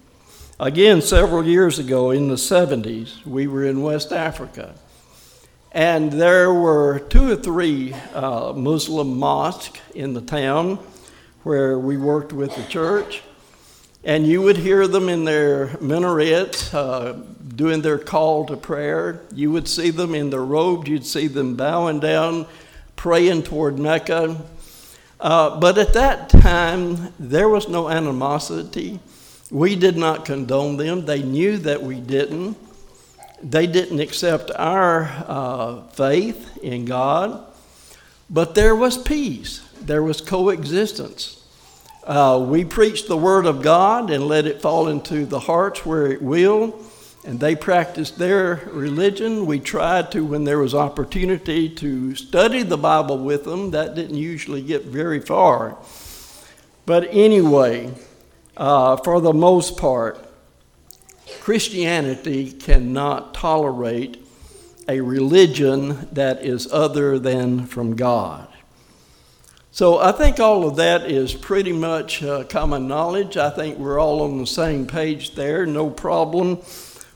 Again, 0.59 1.01
several 1.01 1.45
years 1.45 1.79
ago 1.79 2.11
in 2.11 2.27
the 2.27 2.35
70s, 2.35 3.25
we 3.25 3.47
were 3.47 3.65
in 3.65 3.81
West 3.81 4.11
Africa. 4.11 4.75
And 5.71 6.11
there 6.11 6.51
were 6.51 6.99
two 6.99 7.31
or 7.31 7.35
three 7.35 7.93
uh, 8.13 8.53
Muslim 8.53 9.19
mosques 9.19 9.79
in 9.93 10.13
the 10.13 10.21
town 10.21 10.79
where 11.43 11.77
we 11.77 11.95
worked 11.95 12.33
with 12.33 12.55
the 12.55 12.63
church. 12.63 13.21
And 14.03 14.25
you 14.25 14.41
would 14.41 14.57
hear 14.57 14.87
them 14.87 15.09
in 15.09 15.25
their 15.25 15.77
minarets 15.79 16.73
uh, 16.73 17.21
doing 17.55 17.81
their 17.81 17.99
call 17.99 18.45
to 18.45 18.57
prayer. 18.57 19.21
You 19.33 19.51
would 19.51 19.67
see 19.67 19.91
them 19.91 20.15
in 20.15 20.31
their 20.31 20.43
robes. 20.43 20.89
You'd 20.89 21.05
see 21.05 21.27
them 21.27 21.55
bowing 21.55 21.99
down, 21.99 22.47
praying 22.95 23.43
toward 23.43 23.77
Mecca. 23.77 24.41
Uh, 25.19 25.59
but 25.59 25.77
at 25.77 25.93
that 25.93 26.29
time, 26.29 27.13
there 27.19 27.49
was 27.49 27.67
no 27.67 27.89
animosity. 27.89 28.99
We 29.51 29.75
did 29.75 29.97
not 29.97 30.25
condone 30.25 30.77
them. 30.77 31.05
They 31.05 31.21
knew 31.21 31.57
that 31.59 31.83
we 31.83 31.99
didn't 31.99 32.57
they 33.41 33.67
didn't 33.67 33.99
accept 33.99 34.51
our 34.55 35.03
uh, 35.27 35.81
faith 35.89 36.57
in 36.63 36.85
God, 36.85 37.45
but 38.29 38.55
there 38.55 38.75
was 38.75 38.97
peace, 38.97 39.59
there 39.81 40.03
was 40.03 40.21
coexistence. 40.21 41.35
Uh, 42.03 42.43
we 42.47 42.65
preached 42.65 43.07
the 43.07 43.17
Word 43.17 43.45
of 43.45 43.61
God 43.61 44.09
and 44.09 44.27
let 44.27 44.47
it 44.47 44.61
fall 44.61 44.87
into 44.87 45.25
the 45.25 45.39
hearts 45.39 45.85
where 45.85 46.07
it 46.07 46.21
will, 46.21 46.79
and 47.25 47.39
they 47.39 47.55
practiced 47.55 48.17
their 48.17 48.67
religion. 48.71 49.45
We 49.45 49.59
tried 49.59 50.11
to, 50.13 50.25
when 50.25 50.43
there 50.43 50.59
was 50.59 50.73
opportunity, 50.73 51.69
to 51.69 52.15
study 52.15 52.63
the 52.63 52.77
Bible 52.77 53.19
with 53.19 53.43
them. 53.43 53.71
That 53.71 53.93
didn't 53.93 54.15
usually 54.17 54.61
get 54.61 54.85
very 54.85 55.19
far. 55.19 55.77
But 56.85 57.09
anyway, 57.11 57.93
uh, 58.57 58.97
for 58.97 59.21
the 59.21 59.33
most 59.33 59.77
part, 59.77 60.28
Christianity 61.41 62.51
cannot 62.51 63.33
tolerate 63.33 64.25
a 64.87 65.01
religion 65.01 66.09
that 66.11 66.43
is 66.43 66.71
other 66.71 67.19
than 67.19 67.65
from 67.65 67.95
God. 67.95 68.47
So 69.71 69.99
I 69.99 70.11
think 70.11 70.39
all 70.39 70.67
of 70.67 70.75
that 70.77 71.09
is 71.09 71.33
pretty 71.33 71.71
much 71.71 72.23
uh, 72.23 72.43
common 72.45 72.87
knowledge. 72.87 73.37
I 73.37 73.51
think 73.51 73.77
we're 73.77 73.99
all 73.99 74.23
on 74.23 74.39
the 74.39 74.47
same 74.47 74.87
page 74.87 75.35
there, 75.35 75.65
no 75.65 75.89
problem. 75.89 76.59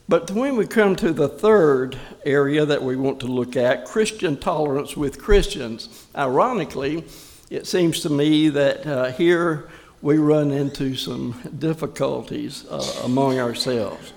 But 0.07 0.29
when 0.31 0.55
we 0.55 0.67
come 0.67 0.95
to 0.97 1.11
the 1.11 1.27
third 1.27 1.97
area 2.25 2.65
that 2.65 2.83
we 2.83 2.95
want 2.95 3.19
to 3.21 3.27
look 3.27 3.55
at, 3.55 3.85
Christian 3.85 4.37
tolerance 4.37 4.95
with 4.95 5.19
Christians, 5.19 6.07
ironically, 6.15 7.05
it 7.49 7.65
seems 7.65 8.01
to 8.01 8.09
me 8.09 8.49
that 8.49 8.85
uh, 8.85 9.11
here 9.11 9.69
we 10.03 10.17
run 10.17 10.51
into 10.51 10.95
some 10.95 11.33
difficulties 11.57 12.65
uh, 12.69 13.01
among 13.05 13.39
ourselves. 13.39 14.11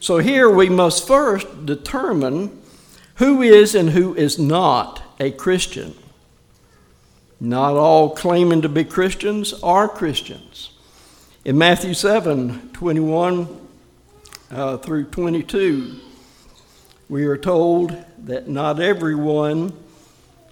So 0.00 0.18
here 0.18 0.50
we 0.50 0.68
must 0.68 1.06
first 1.06 1.64
determine 1.64 2.60
who 3.14 3.40
is 3.40 3.76
and 3.76 3.90
who 3.90 4.16
is 4.16 4.36
not 4.36 5.00
a 5.20 5.30
Christian. 5.30 5.94
Not 7.38 7.74
all 7.76 8.10
claiming 8.10 8.62
to 8.62 8.68
be 8.68 8.82
Christians 8.82 9.54
are 9.62 9.88
Christians. 9.88 10.72
In 11.44 11.56
Matthew 11.56 11.94
7 11.94 12.70
21 12.72 13.68
uh, 14.50 14.76
through 14.78 15.04
22, 15.04 16.00
we 17.08 17.26
are 17.26 17.38
told 17.38 17.96
that 18.18 18.48
not 18.48 18.80
everyone 18.80 19.72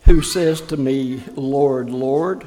who 0.04 0.22
says 0.22 0.60
to 0.60 0.76
me, 0.76 1.24
Lord, 1.34 1.90
Lord, 1.90 2.46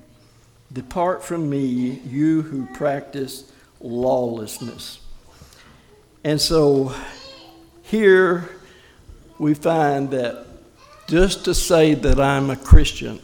Depart 0.71 1.23
from 1.23 1.49
me, 1.49 2.01
you 2.05 2.41
who 2.43 2.65
practice 2.67 3.51
lawlessness. 3.79 4.99
And 6.23 6.39
so 6.39 6.95
here 7.81 8.49
we 9.37 9.53
find 9.53 10.11
that 10.11 10.45
just 11.07 11.45
to 11.45 11.53
say 11.53 11.93
that 11.93 12.19
I'm 12.19 12.49
a 12.49 12.55
Christian 12.55 13.19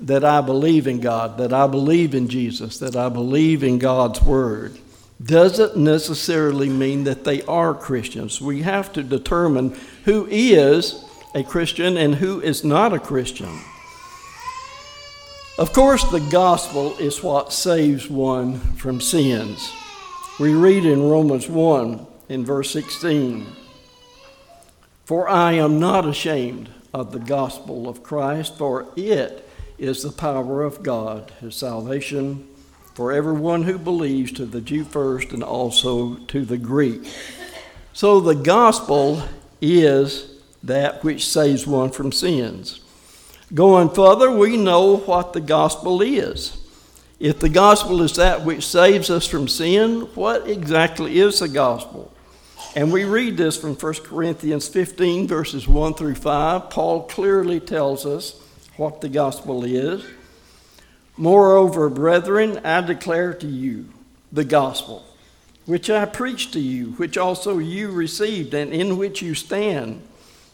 that 0.00 0.24
I 0.24 0.40
believe 0.40 0.86
in 0.86 1.00
God, 1.00 1.38
that 1.38 1.52
I 1.52 1.66
believe 1.66 2.14
in 2.14 2.28
Jesus, 2.28 2.78
that 2.78 2.96
I 2.96 3.08
believe 3.08 3.62
in 3.62 3.78
God's 3.78 4.22
Word, 4.22 4.78
doesn't 5.22 5.76
necessarily 5.76 6.68
mean 6.68 7.04
that 7.04 7.24
they 7.24 7.42
are 7.42 7.74
Christians. 7.74 8.40
We 8.40 8.62
have 8.62 8.92
to 8.94 9.02
determine 9.02 9.76
who 10.04 10.26
is 10.30 11.04
a 11.34 11.42
Christian 11.42 11.98
and 11.98 12.14
who 12.14 12.40
is 12.40 12.64
not 12.64 12.94
a 12.94 12.98
Christian. 12.98 13.60
Of 15.60 15.74
course, 15.74 16.04
the 16.04 16.26
gospel 16.30 16.96
is 16.96 17.22
what 17.22 17.52
saves 17.52 18.08
one 18.08 18.60
from 18.76 18.98
sins. 18.98 19.70
We 20.38 20.54
read 20.54 20.86
in 20.86 21.10
Romans 21.10 21.50
1 21.50 22.06
in 22.30 22.46
verse 22.46 22.70
16 22.70 23.46
For 25.04 25.28
I 25.28 25.52
am 25.52 25.78
not 25.78 26.08
ashamed 26.08 26.70
of 26.94 27.12
the 27.12 27.18
gospel 27.18 27.90
of 27.90 28.02
Christ, 28.02 28.56
for 28.56 28.86
it 28.96 29.46
is 29.76 30.02
the 30.02 30.12
power 30.12 30.62
of 30.62 30.82
God, 30.82 31.30
his 31.42 31.56
salvation 31.56 32.48
for 32.94 33.12
everyone 33.12 33.64
who 33.64 33.76
believes, 33.76 34.32
to 34.32 34.46
the 34.46 34.62
Jew 34.62 34.84
first 34.84 35.30
and 35.30 35.44
also 35.44 36.14
to 36.28 36.46
the 36.46 36.56
Greek. 36.56 37.02
So 37.92 38.18
the 38.18 38.34
gospel 38.34 39.24
is 39.60 40.38
that 40.62 41.04
which 41.04 41.28
saves 41.28 41.66
one 41.66 41.90
from 41.90 42.12
sins. 42.12 42.80
Going 43.52 43.90
further, 43.90 44.30
we 44.30 44.56
know 44.56 44.98
what 44.98 45.32
the 45.32 45.40
gospel 45.40 46.02
is. 46.02 46.56
If 47.18 47.40
the 47.40 47.48
gospel 47.48 48.00
is 48.02 48.14
that 48.16 48.44
which 48.44 48.66
saves 48.66 49.10
us 49.10 49.26
from 49.26 49.48
sin, 49.48 50.02
what 50.14 50.48
exactly 50.48 51.18
is 51.18 51.40
the 51.40 51.48
gospel? 51.48 52.12
And 52.76 52.92
we 52.92 53.04
read 53.04 53.36
this 53.36 53.56
from 53.56 53.74
1 53.74 53.94
Corinthians 54.04 54.68
15, 54.68 55.26
verses 55.26 55.66
1 55.66 55.94
through 55.94 56.14
5. 56.14 56.70
Paul 56.70 57.02
clearly 57.08 57.58
tells 57.58 58.06
us 58.06 58.40
what 58.76 59.00
the 59.00 59.08
gospel 59.08 59.64
is. 59.64 60.04
Moreover, 61.16 61.90
brethren, 61.90 62.60
I 62.64 62.80
declare 62.80 63.34
to 63.34 63.46
you 63.46 63.86
the 64.30 64.44
gospel, 64.44 65.04
which 65.66 65.90
I 65.90 66.06
preached 66.06 66.52
to 66.52 66.60
you, 66.60 66.92
which 66.92 67.18
also 67.18 67.58
you 67.58 67.90
received, 67.90 68.54
and 68.54 68.72
in 68.72 68.96
which 68.96 69.20
you 69.20 69.34
stand, 69.34 70.02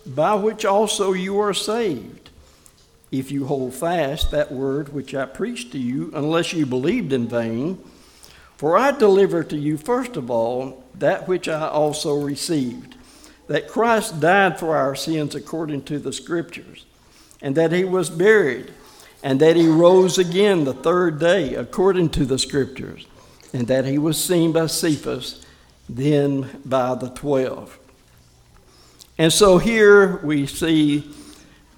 by 0.07 0.35
which 0.35 0.65
also 0.65 1.13
you 1.13 1.39
are 1.39 1.55
saved, 1.55 2.26
if 3.11 3.31
you 3.31 3.47
hold 3.47 3.75
fast 3.75 4.31
that 4.31 4.51
word 4.51 4.93
which 4.93 5.15
I 5.15 5.27
preached 5.27 5.73
to 5.73 5.79
you, 5.79 6.11
unless 6.15 6.53
you 6.53 6.67
believed 6.67 7.13
in 7.13 7.29
vain. 7.29 7.79
For 8.57 8.77
I 8.77 8.91
delivered 8.91 9.51
to 9.51 9.57
you, 9.57 9.77
first 9.77 10.17
of 10.17 10.31
all, 10.31 10.85
that 10.95 11.29
which 11.29 11.47
I 11.49 11.69
also 11.69 12.21
received, 12.21 12.97
that 13.49 13.69
Christ 13.69 14.19
died 14.21 14.59
for 14.59 14.77
our 14.77 14.95
sins 14.95 15.35
according 15.35 15.83
to 15.85 15.99
the 15.99 16.13
Scriptures 16.13 16.87
and 17.43 17.55
that 17.55 17.73
he 17.73 17.85
was 17.85 18.09
buried, 18.09 18.73
and 19.23 19.41
that 19.41 19.57
he 19.57 19.69
rose 19.69 20.19
again 20.19 20.65
the 20.65 20.75
third 20.75 21.19
day, 21.19 21.55
according 21.55 22.09
to 22.11 22.25
the 22.25 22.39
Scriptures, 22.39 23.07
and 23.53 23.67
that 23.67 23.85
he 23.85 23.99
was 23.99 24.23
seen 24.23 24.53
by 24.53 24.67
Cephas, 24.67 25.45
then 25.89 26.61
by 26.65 26.95
the 26.95 27.11
twelve. 27.11 27.79
And 29.19 29.33
so 29.33 29.59
here 29.59 30.17
we 30.19 30.47
see 30.47 31.11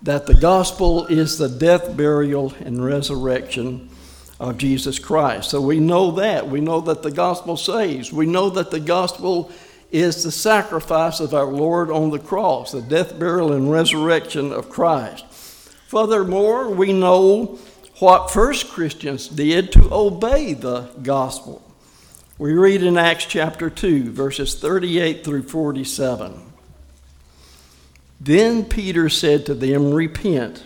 that 0.02 0.26
the 0.26 0.34
gospel 0.34 1.06
is 1.06 1.38
the 1.38 1.48
death, 1.48 1.96
burial, 1.96 2.54
and 2.60 2.84
resurrection 2.84 3.88
of 4.38 4.58
Jesus 4.58 4.98
Christ. 4.98 5.50
So 5.50 5.60
we 5.60 5.80
know 5.80 6.12
that. 6.12 6.48
We 6.48 6.60
know 6.60 6.80
that 6.82 7.02
the 7.02 7.10
gospel 7.10 7.56
saves. 7.56 8.12
We 8.12 8.26
know 8.26 8.50
that 8.50 8.70
the 8.70 8.80
gospel 8.80 9.50
is 9.90 10.22
the 10.22 10.30
sacrifice 10.30 11.18
of 11.18 11.34
our 11.34 11.46
Lord 11.46 11.90
on 11.90 12.10
the 12.10 12.18
cross, 12.18 12.72
the 12.72 12.82
death, 12.82 13.18
burial, 13.18 13.52
and 13.52 13.70
resurrection 13.70 14.52
of 14.52 14.68
Christ. 14.68 15.24
Furthermore, 15.88 16.68
we 16.68 16.92
know 16.92 17.58
what 17.98 18.30
first 18.30 18.68
Christians 18.68 19.26
did 19.26 19.72
to 19.72 19.92
obey 19.92 20.52
the 20.52 20.82
gospel. 21.02 21.62
We 22.36 22.52
read 22.52 22.84
in 22.84 22.96
Acts 22.96 23.24
chapter 23.24 23.68
2, 23.68 24.12
verses 24.12 24.54
38 24.54 25.24
through 25.24 25.42
47. 25.44 26.47
Then 28.20 28.64
Peter 28.64 29.08
said 29.08 29.46
to 29.46 29.54
them, 29.54 29.92
Repent, 29.92 30.64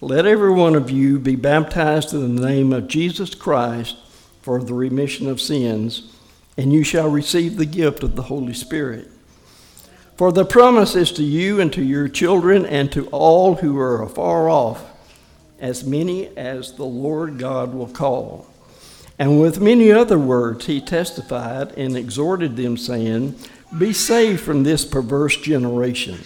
let 0.00 0.26
every 0.26 0.52
one 0.52 0.76
of 0.76 0.90
you 0.90 1.18
be 1.18 1.34
baptized 1.34 2.14
in 2.14 2.36
the 2.36 2.46
name 2.46 2.72
of 2.72 2.86
Jesus 2.86 3.34
Christ 3.34 3.96
for 4.42 4.62
the 4.62 4.74
remission 4.74 5.26
of 5.28 5.40
sins, 5.40 6.14
and 6.56 6.72
you 6.72 6.84
shall 6.84 7.10
receive 7.10 7.56
the 7.56 7.66
gift 7.66 8.04
of 8.04 8.14
the 8.14 8.22
Holy 8.22 8.54
Spirit. 8.54 9.08
For 10.16 10.32
the 10.32 10.44
promise 10.44 10.94
is 10.94 11.12
to 11.12 11.24
you 11.24 11.60
and 11.60 11.72
to 11.72 11.82
your 11.82 12.08
children 12.08 12.64
and 12.64 12.90
to 12.92 13.06
all 13.08 13.56
who 13.56 13.78
are 13.78 14.02
afar 14.02 14.48
off, 14.48 14.84
as 15.60 15.84
many 15.84 16.28
as 16.36 16.72
the 16.72 16.84
Lord 16.84 17.38
God 17.38 17.74
will 17.74 17.88
call. 17.88 18.46
And 19.18 19.40
with 19.40 19.60
many 19.60 19.90
other 19.90 20.18
words 20.18 20.66
he 20.66 20.80
testified 20.80 21.72
and 21.72 21.96
exhorted 21.96 22.56
them, 22.56 22.76
saying, 22.76 23.34
Be 23.76 23.92
saved 23.92 24.40
from 24.40 24.62
this 24.62 24.84
perverse 24.84 25.36
generation. 25.36 26.20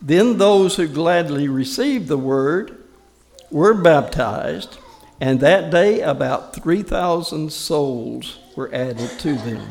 Then 0.00 0.38
those 0.38 0.76
who 0.76 0.86
gladly 0.86 1.48
received 1.48 2.08
the 2.08 2.18
word 2.18 2.82
were 3.50 3.74
baptized, 3.74 4.78
and 5.20 5.40
that 5.40 5.70
day 5.70 6.00
about 6.00 6.54
3,000 6.54 7.52
souls 7.52 8.38
were 8.56 8.72
added 8.74 9.10
to 9.20 9.34
them. 9.34 9.68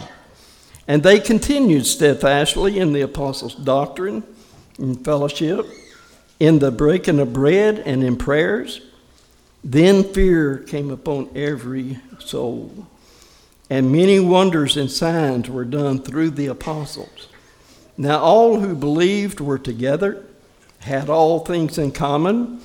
And 0.88 1.04
they 1.04 1.20
continued 1.20 1.86
steadfastly 1.86 2.80
in 2.80 2.94
the 2.94 3.02
apostles' 3.02 3.56
doctrine, 3.56 4.24
in 4.78 4.96
fellowship, 4.96 5.66
in 6.40 6.60
the 6.60 6.72
breaking 6.72 7.20
of 7.20 7.34
bread, 7.34 7.80
and 7.80 8.04
in 8.04 8.18
prayers. 8.18 8.82
Then 9.64 10.04
fear 10.04 10.58
came 10.58 10.92
upon 10.92 11.30
every 11.36 12.00
soul, 12.20 12.88
and 13.70 13.92
many 13.92 14.20
wonders 14.20 14.78
and 14.78 14.92
signs 14.92 15.50
were 15.50 15.66
done 15.66 16.00
through 16.00 16.32
the 16.32 16.48
apostles. 16.48 17.28
Now 17.98 18.20
all 18.20 18.60
who 18.60 18.76
believed 18.76 19.40
were 19.40 19.60
together, 19.60 20.24
had 20.80 21.10
all 21.10 21.40
things 21.40 21.78
in 21.78 21.92
common, 21.92 22.62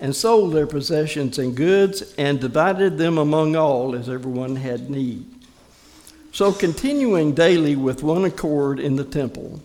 and 0.00 0.14
sold 0.14 0.52
their 0.52 0.66
possessions 0.66 1.38
and 1.38 1.56
goods, 1.56 2.14
and 2.18 2.40
divided 2.40 2.98
them 2.98 3.16
among 3.16 3.56
all 3.56 3.94
as 3.94 4.08
everyone 4.08 4.56
had 4.56 4.90
need. 4.90 5.26
So, 6.32 6.52
continuing 6.52 7.32
daily 7.32 7.76
with 7.76 8.02
one 8.02 8.24
accord 8.24 8.80
in 8.80 8.96
the 8.96 9.04
temple, 9.04 9.60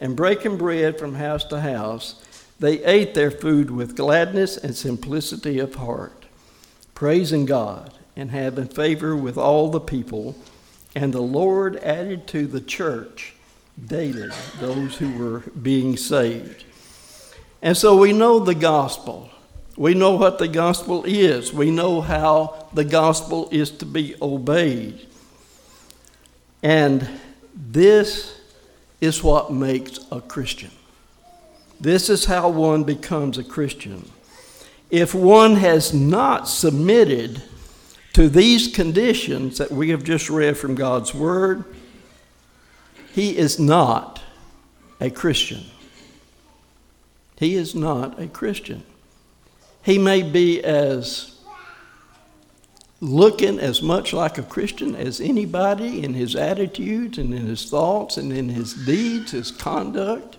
and 0.00 0.16
breaking 0.16 0.58
bread 0.58 0.98
from 0.98 1.14
house 1.14 1.44
to 1.44 1.60
house, 1.60 2.22
they 2.60 2.84
ate 2.84 3.14
their 3.14 3.30
food 3.30 3.70
with 3.70 3.96
gladness 3.96 4.56
and 4.56 4.76
simplicity 4.76 5.58
of 5.60 5.76
heart, 5.76 6.24
praising 6.94 7.46
God 7.46 7.94
and 8.16 8.32
having 8.32 8.66
favor 8.66 9.16
with 9.16 9.38
all 9.38 9.70
the 9.70 9.80
people. 9.80 10.36
And 10.94 11.12
the 11.12 11.20
Lord 11.20 11.76
added 11.76 12.26
to 12.28 12.48
the 12.48 12.60
church 12.60 13.34
daily 13.86 14.30
those 14.60 14.96
who 14.96 15.16
were 15.16 15.40
being 15.62 15.96
saved. 15.96 16.64
And 17.62 17.76
so 17.76 17.96
we 17.96 18.12
know 18.12 18.38
the 18.38 18.54
gospel. 18.54 19.30
We 19.76 19.94
know 19.94 20.16
what 20.16 20.38
the 20.38 20.48
gospel 20.48 21.04
is. 21.04 21.52
We 21.52 21.70
know 21.70 22.00
how 22.00 22.68
the 22.72 22.84
gospel 22.84 23.48
is 23.50 23.70
to 23.72 23.86
be 23.86 24.14
obeyed. 24.20 25.06
And 26.62 27.08
this 27.54 28.40
is 29.00 29.22
what 29.22 29.52
makes 29.52 30.00
a 30.10 30.20
Christian. 30.20 30.70
This 31.80 32.08
is 32.08 32.24
how 32.24 32.48
one 32.48 32.82
becomes 32.82 33.38
a 33.38 33.44
Christian. 33.44 34.10
If 34.90 35.14
one 35.14 35.56
has 35.56 35.94
not 35.94 36.48
submitted 36.48 37.42
to 38.14 38.28
these 38.28 38.74
conditions 38.74 39.58
that 39.58 39.70
we 39.70 39.90
have 39.90 40.02
just 40.02 40.28
read 40.28 40.56
from 40.56 40.74
God's 40.74 41.14
Word, 41.14 41.64
he 43.18 43.36
is 43.36 43.58
not 43.58 44.20
a 45.00 45.10
Christian. 45.10 45.64
He 47.36 47.56
is 47.56 47.74
not 47.74 48.16
a 48.20 48.28
Christian. 48.28 48.84
He 49.82 49.98
may 49.98 50.22
be 50.22 50.62
as 50.62 51.36
looking 53.00 53.58
as 53.58 53.82
much 53.82 54.12
like 54.12 54.38
a 54.38 54.44
Christian 54.44 54.94
as 54.94 55.20
anybody 55.20 56.04
in 56.04 56.14
his 56.14 56.36
attitudes 56.36 57.18
and 57.18 57.34
in 57.34 57.44
his 57.44 57.68
thoughts 57.68 58.18
and 58.18 58.32
in 58.32 58.50
his 58.50 58.72
deeds, 58.86 59.32
his 59.32 59.50
conduct. 59.50 60.36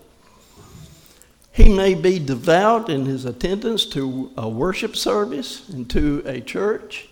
He 1.51 1.67
may 1.67 1.95
be 1.95 2.17
devout 2.17 2.89
in 2.89 3.05
his 3.05 3.25
attendance 3.25 3.85
to 3.87 4.31
a 4.37 4.47
worship 4.47 4.95
service 4.95 5.67
and 5.67 5.89
to 5.89 6.23
a 6.25 6.39
church. 6.39 7.09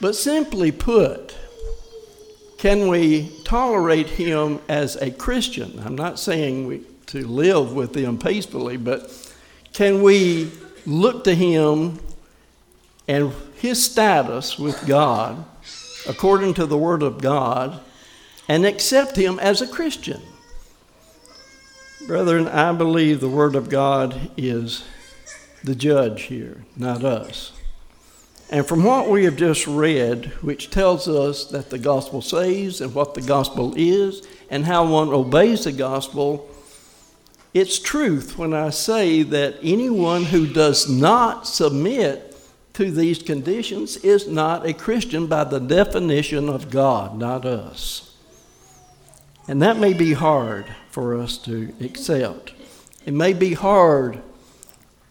But 0.00 0.16
simply 0.16 0.72
put, 0.72 1.36
can 2.60 2.88
we 2.88 3.30
tolerate 3.42 4.06
him 4.06 4.60
as 4.68 4.94
a 4.96 5.10
Christian? 5.10 5.80
I'm 5.82 5.96
not 5.96 6.18
saying 6.18 6.66
we, 6.66 6.82
to 7.06 7.26
live 7.26 7.72
with 7.72 7.94
him 7.94 8.18
peacefully, 8.18 8.76
but 8.76 9.10
can 9.72 10.02
we 10.02 10.52
look 10.84 11.24
to 11.24 11.34
him 11.34 11.98
and 13.08 13.32
his 13.56 13.82
status 13.82 14.58
with 14.58 14.86
God, 14.86 15.42
according 16.06 16.52
to 16.54 16.66
the 16.66 16.76
Word 16.76 17.02
of 17.02 17.22
God, 17.22 17.80
and 18.46 18.66
accept 18.66 19.16
him 19.16 19.38
as 19.38 19.62
a 19.62 19.66
Christian. 19.66 20.20
Brethren, 22.06 22.46
I 22.46 22.72
believe 22.72 23.20
the 23.20 23.28
Word 23.30 23.56
of 23.56 23.70
God 23.70 24.30
is 24.36 24.84
the 25.64 25.74
judge 25.74 26.24
here, 26.24 26.62
not 26.76 27.04
us. 27.04 27.52
And 28.50 28.66
from 28.66 28.82
what 28.82 29.08
we 29.08 29.24
have 29.24 29.36
just 29.36 29.68
read, 29.68 30.26
which 30.42 30.70
tells 30.70 31.06
us 31.06 31.44
that 31.46 31.70
the 31.70 31.78
gospel 31.78 32.20
saves 32.20 32.80
and 32.80 32.92
what 32.92 33.14
the 33.14 33.22
gospel 33.22 33.72
is 33.76 34.26
and 34.50 34.66
how 34.66 34.86
one 34.86 35.10
obeys 35.10 35.64
the 35.64 35.72
gospel, 35.72 36.50
it's 37.54 37.78
truth 37.78 38.36
when 38.36 38.52
I 38.52 38.70
say 38.70 39.22
that 39.22 39.58
anyone 39.62 40.24
who 40.24 40.52
does 40.52 40.90
not 40.90 41.46
submit 41.46 42.36
to 42.74 42.90
these 42.90 43.22
conditions 43.22 43.96
is 43.98 44.26
not 44.26 44.66
a 44.66 44.72
Christian 44.72 45.28
by 45.28 45.44
the 45.44 45.60
definition 45.60 46.48
of 46.48 46.70
God, 46.70 47.16
not 47.16 47.44
us. 47.44 48.16
And 49.46 49.62
that 49.62 49.78
may 49.78 49.92
be 49.92 50.12
hard 50.12 50.66
for 50.90 51.16
us 51.16 51.38
to 51.38 51.72
accept. 51.80 52.52
It 53.04 53.14
may 53.14 53.32
be 53.32 53.54
hard 53.54 54.20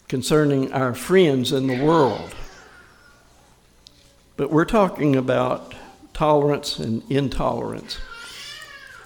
concerning 0.08 0.72
our 0.72 0.94
friends 0.94 1.52
in 1.52 1.66
the 1.66 1.82
world. 1.82 2.34
But 4.40 4.50
we're 4.50 4.64
talking 4.64 5.16
about 5.16 5.74
tolerance 6.14 6.78
and 6.78 7.02
intolerance. 7.10 7.98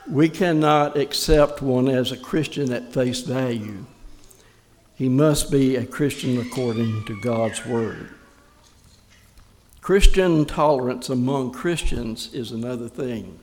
We 0.08 0.28
cannot 0.28 0.96
accept 0.96 1.60
one 1.60 1.88
as 1.88 2.12
a 2.12 2.16
Christian 2.16 2.72
at 2.72 2.92
face 2.92 3.22
value. 3.22 3.84
He 4.94 5.08
must 5.08 5.50
be 5.50 5.74
a 5.74 5.84
Christian 5.84 6.40
according 6.40 7.06
to 7.06 7.20
God's 7.20 7.66
Word. 7.66 8.10
Christian 9.80 10.44
tolerance 10.44 11.08
among 11.08 11.50
Christians 11.50 12.32
is 12.32 12.52
another 12.52 12.88
thing. 12.88 13.36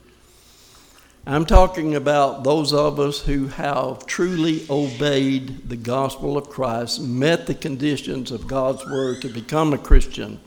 I'm 1.26 1.44
talking 1.44 1.94
about 1.94 2.42
those 2.42 2.72
of 2.72 2.98
us 3.00 3.20
who 3.20 3.48
have 3.48 4.06
truly 4.06 4.64
obeyed 4.70 5.68
the 5.68 5.76
gospel 5.76 6.38
of 6.38 6.48
Christ, 6.48 7.02
met 7.02 7.46
the 7.46 7.54
conditions 7.54 8.30
of 8.30 8.46
God's 8.46 8.82
word 8.86 9.20
to 9.20 9.28
become 9.28 9.74
a 9.74 9.78
Christian. 9.78 10.40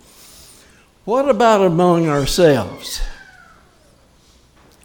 What 1.06 1.30
about 1.30 1.62
among 1.62 2.10
ourselves? 2.10 3.00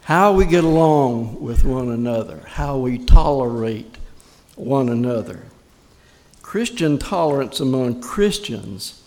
How 0.03 0.31
we 0.33 0.45
get 0.45 0.63
along 0.63 1.41
with 1.41 1.65
one 1.65 1.89
another, 1.89 2.43
how 2.45 2.77
we 2.77 2.99
tolerate 2.99 3.97
one 4.55 4.87
another. 4.87 5.45
Christian 6.43 6.99
tolerance 6.99 7.59
among 7.59 8.01
Christians 8.01 9.01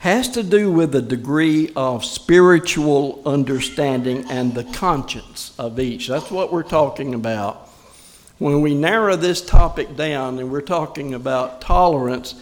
has 0.00 0.28
to 0.28 0.42
do 0.42 0.70
with 0.70 0.92
the 0.92 1.00
degree 1.00 1.72
of 1.74 2.04
spiritual 2.04 3.22
understanding 3.24 4.30
and 4.30 4.54
the 4.54 4.64
conscience 4.64 5.54
of 5.58 5.80
each. 5.80 6.06
That's 6.06 6.30
what 6.30 6.52
we're 6.52 6.64
talking 6.64 7.14
about. 7.14 7.66
When 8.36 8.60
we 8.60 8.74
narrow 8.74 9.16
this 9.16 9.40
topic 9.40 9.96
down 9.96 10.38
and 10.38 10.52
we're 10.52 10.60
talking 10.60 11.14
about 11.14 11.62
tolerance 11.62 12.34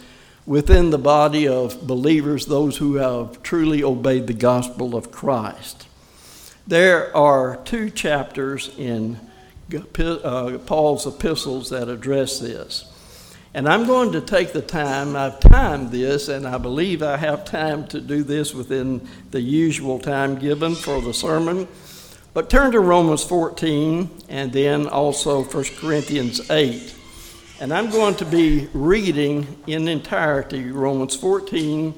within 0.45 0.89
the 0.89 0.97
body 0.97 1.47
of 1.47 1.85
believers, 1.85 2.45
those 2.45 2.77
who 2.77 2.95
have 2.95 3.41
truly 3.43 3.83
obeyed 3.83 4.27
the 4.27 4.33
gospel 4.33 4.95
of 4.95 5.11
Christ, 5.11 5.87
there 6.67 7.15
are 7.15 7.57
two 7.65 7.89
chapters 7.89 8.73
in 8.77 9.19
uh, 9.73 10.57
Paul's 10.65 11.07
epistles 11.07 11.69
that 11.69 11.89
address 11.89 12.39
this. 12.39 12.87
And 13.53 13.67
I'm 13.67 13.85
going 13.85 14.13
to 14.13 14.21
take 14.21 14.53
the 14.53 14.61
time, 14.61 15.15
I've 15.15 15.39
timed 15.41 15.91
this, 15.91 16.29
and 16.29 16.47
I 16.47 16.57
believe 16.57 17.03
I 17.03 17.17
have 17.17 17.43
time 17.43 17.85
to 17.87 17.99
do 17.99 18.23
this 18.23 18.53
within 18.53 19.05
the 19.31 19.41
usual 19.41 19.99
time 19.99 20.39
given 20.39 20.73
for 20.73 21.01
the 21.01 21.13
sermon. 21.13 21.67
But 22.33 22.49
turn 22.49 22.71
to 22.71 22.79
Romans 22.79 23.25
14 23.25 24.09
and 24.29 24.53
then 24.53 24.87
also 24.87 25.43
1 25.43 25.63
Corinthians 25.79 26.49
8. 26.49 26.95
And 27.61 27.71
I'm 27.71 27.91
going 27.91 28.15
to 28.15 28.25
be 28.25 28.69
reading 28.73 29.45
in 29.67 29.87
entirety 29.87 30.71
Romans 30.71 31.15
14 31.15 31.93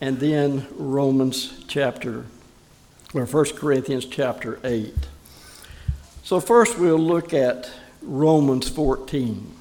and 0.00 0.18
then 0.18 0.66
Romans 0.74 1.52
chapter, 1.68 2.24
or 3.12 3.26
1 3.26 3.44
Corinthians 3.56 4.06
chapter 4.06 4.58
8. 4.64 4.94
So, 6.22 6.40
first 6.40 6.78
we'll 6.78 6.96
look 6.96 7.34
at 7.34 7.70
Romans 8.00 8.70
14. 8.70 9.52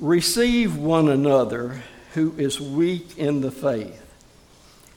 Receive 0.00 0.76
one 0.76 1.08
another 1.08 1.80
who 2.14 2.34
is 2.36 2.60
weak 2.60 3.16
in 3.18 3.40
the 3.40 3.52
faith, 3.52 4.04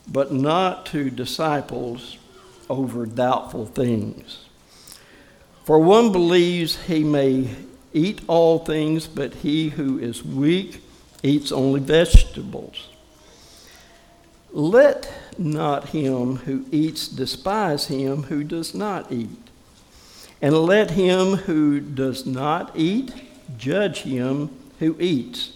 but 0.08 0.34
not 0.34 0.88
to 0.88 1.12
disciples 1.12 2.18
over 2.72 3.06
doubtful 3.06 3.68
things. 3.68 4.43
For 5.64 5.80
one 5.80 6.12
believes 6.12 6.84
he 6.84 7.04
may 7.04 7.50
eat 7.94 8.22
all 8.28 8.60
things, 8.60 9.08
but 9.08 9.36
he 9.36 9.70
who 9.70 9.98
is 9.98 10.24
weak 10.24 10.84
eats 11.22 11.52
only 11.52 11.80
vegetables. 11.80 12.90
Let 14.52 15.12
not 15.38 15.90
him 15.90 16.36
who 16.38 16.66
eats 16.70 17.08
despise 17.08 17.88
him 17.88 18.24
who 18.24 18.44
does 18.44 18.76
not 18.76 19.12
eat, 19.12 19.50
and 20.42 20.58
let 20.58 20.92
him 20.92 21.38
who 21.38 21.80
does 21.80 22.26
not 22.26 22.72
eat 22.76 23.14
judge 23.58 24.00
him 24.00 24.50
who 24.80 24.98
eats, 25.00 25.54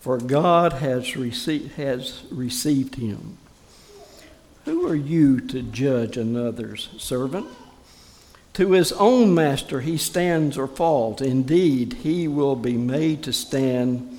for 0.00 0.18
God 0.18 0.74
has, 0.74 1.16
received, 1.16 1.72
has 1.74 2.24
received 2.30 2.96
him. 2.96 3.38
Who 4.64 4.88
are 4.88 4.96
you 4.96 5.40
to 5.40 5.62
judge 5.62 6.16
another's 6.16 6.88
servant? 6.98 7.46
To 8.56 8.72
his 8.72 8.90
own 8.92 9.34
master 9.34 9.82
he 9.82 9.98
stands 9.98 10.56
or 10.56 10.66
falls. 10.66 11.20
Indeed, 11.20 11.92
he 12.02 12.26
will 12.26 12.56
be 12.56 12.78
made 12.78 13.22
to 13.24 13.32
stand, 13.34 14.18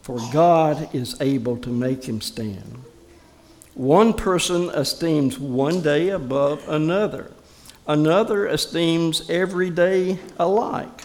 for 0.00 0.18
God 0.32 0.88
is 0.94 1.20
able 1.20 1.58
to 1.58 1.68
make 1.68 2.04
him 2.04 2.22
stand. 2.22 2.82
One 3.74 4.14
person 4.14 4.70
esteems 4.70 5.38
one 5.38 5.82
day 5.82 6.08
above 6.08 6.66
another, 6.66 7.30
another 7.86 8.46
esteems 8.46 9.28
every 9.28 9.68
day 9.68 10.20
alike. 10.38 11.02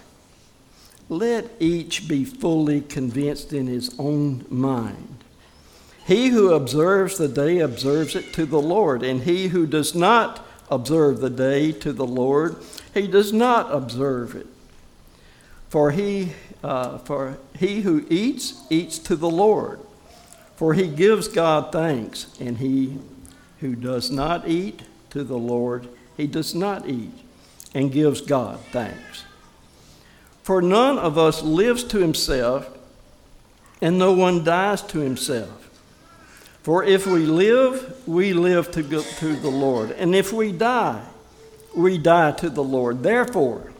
Let 1.09 1.49
each 1.59 2.07
be 2.07 2.23
fully 2.23 2.79
convinced 2.79 3.51
in 3.51 3.67
his 3.67 3.93
own 3.99 4.45
mind. 4.47 5.25
He 6.05 6.29
who 6.29 6.53
observes 6.53 7.17
the 7.17 7.27
day 7.27 7.59
observes 7.59 8.15
it 8.15 8.31
to 8.31 8.45
the 8.45 8.61
Lord, 8.61 9.03
and 9.03 9.23
he 9.23 9.49
who 9.49 9.67
does 9.67 9.93
not 9.93 10.45
observe 10.71 11.19
the 11.19 11.29
day 11.29 11.71
to 11.73 11.93
the 11.93 12.07
Lord, 12.07 12.55
he 12.93 13.05
does 13.05 13.31
not 13.31 13.71
observe 13.71 14.35
it. 14.35 14.47
For 15.69 15.91
he, 15.91 16.31
uh, 16.63 16.97
for 16.99 17.37
he 17.57 17.81
who 17.81 18.05
eats, 18.09 18.63
eats 18.69 18.97
to 18.99 19.15
the 19.15 19.29
Lord, 19.29 19.79
for 20.55 20.73
he 20.73 20.87
gives 20.87 21.27
God 21.27 21.71
thanks, 21.71 22.27
and 22.39 22.57
he 22.57 22.97
who 23.59 23.75
does 23.75 24.09
not 24.09 24.47
eat 24.47 24.81
to 25.11 25.23
the 25.23 25.37
Lord, 25.37 25.87
he 26.17 26.27
does 26.27 26.55
not 26.55 26.87
eat, 26.87 27.13
and 27.73 27.91
gives 27.91 28.21
God 28.21 28.59
thanks. 28.71 29.25
For 30.43 30.61
none 30.61 30.97
of 30.97 31.17
us 31.17 31.43
lives 31.43 31.83
to 31.85 31.99
himself, 31.99 32.67
and 33.81 33.97
no 33.97 34.13
one 34.13 34.43
dies 34.43 34.81
to 34.83 34.99
himself. 34.99 35.60
For 36.63 36.83
if 36.83 37.07
we 37.07 37.25
live, 37.25 38.07
we 38.07 38.33
live 38.33 38.71
to, 38.71 38.83
go, 38.83 39.01
to 39.01 39.35
the 39.35 39.49
Lord. 39.49 39.91
And 39.91 40.13
if 40.13 40.31
we 40.31 40.51
die, 40.51 41.03
we 41.75 41.97
die 41.97 42.31
to 42.33 42.49
the 42.49 42.63
Lord. 42.63 43.01
Therefore, 43.01 43.71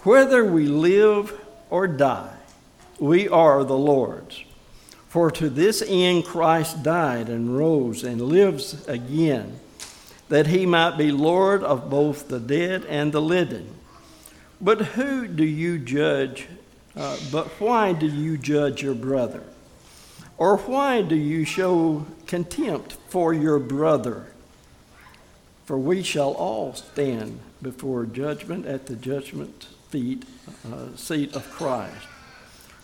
whether 0.00 0.44
we 0.44 0.66
live 0.66 1.32
or 1.70 1.86
die, 1.86 2.34
we 2.98 3.28
are 3.28 3.62
the 3.62 3.76
Lord's. 3.78 4.42
For 5.08 5.30
to 5.30 5.50
this 5.50 5.82
end 5.86 6.24
Christ 6.24 6.82
died 6.82 7.28
and 7.28 7.56
rose 7.56 8.02
and 8.02 8.20
lives 8.20 8.86
again, 8.88 9.60
that 10.28 10.46
he 10.46 10.66
might 10.66 10.96
be 10.96 11.12
Lord 11.12 11.62
of 11.62 11.90
both 11.90 12.28
the 12.28 12.40
dead 12.40 12.84
and 12.86 13.12
the 13.12 13.20
living. 13.20 13.74
But 14.60 14.80
who 14.80 15.28
do 15.28 15.44
you 15.44 15.78
judge? 15.78 16.48
Uh, 16.96 17.16
but 17.30 17.48
why 17.60 17.92
do 17.92 18.06
you 18.06 18.38
judge 18.38 18.82
your 18.82 18.94
brother? 18.94 19.42
Or 20.42 20.56
why 20.56 21.02
do 21.02 21.14
you 21.14 21.44
show 21.44 22.04
contempt 22.26 22.94
for 23.06 23.32
your 23.32 23.60
brother? 23.60 24.26
For 25.66 25.78
we 25.78 26.02
shall 26.02 26.32
all 26.32 26.74
stand 26.74 27.38
before 27.62 28.06
judgment 28.06 28.66
at 28.66 28.86
the 28.86 28.96
judgment 28.96 29.68
feet, 29.90 30.24
uh, 30.66 30.96
seat 30.96 31.36
of 31.36 31.48
Christ. 31.52 32.08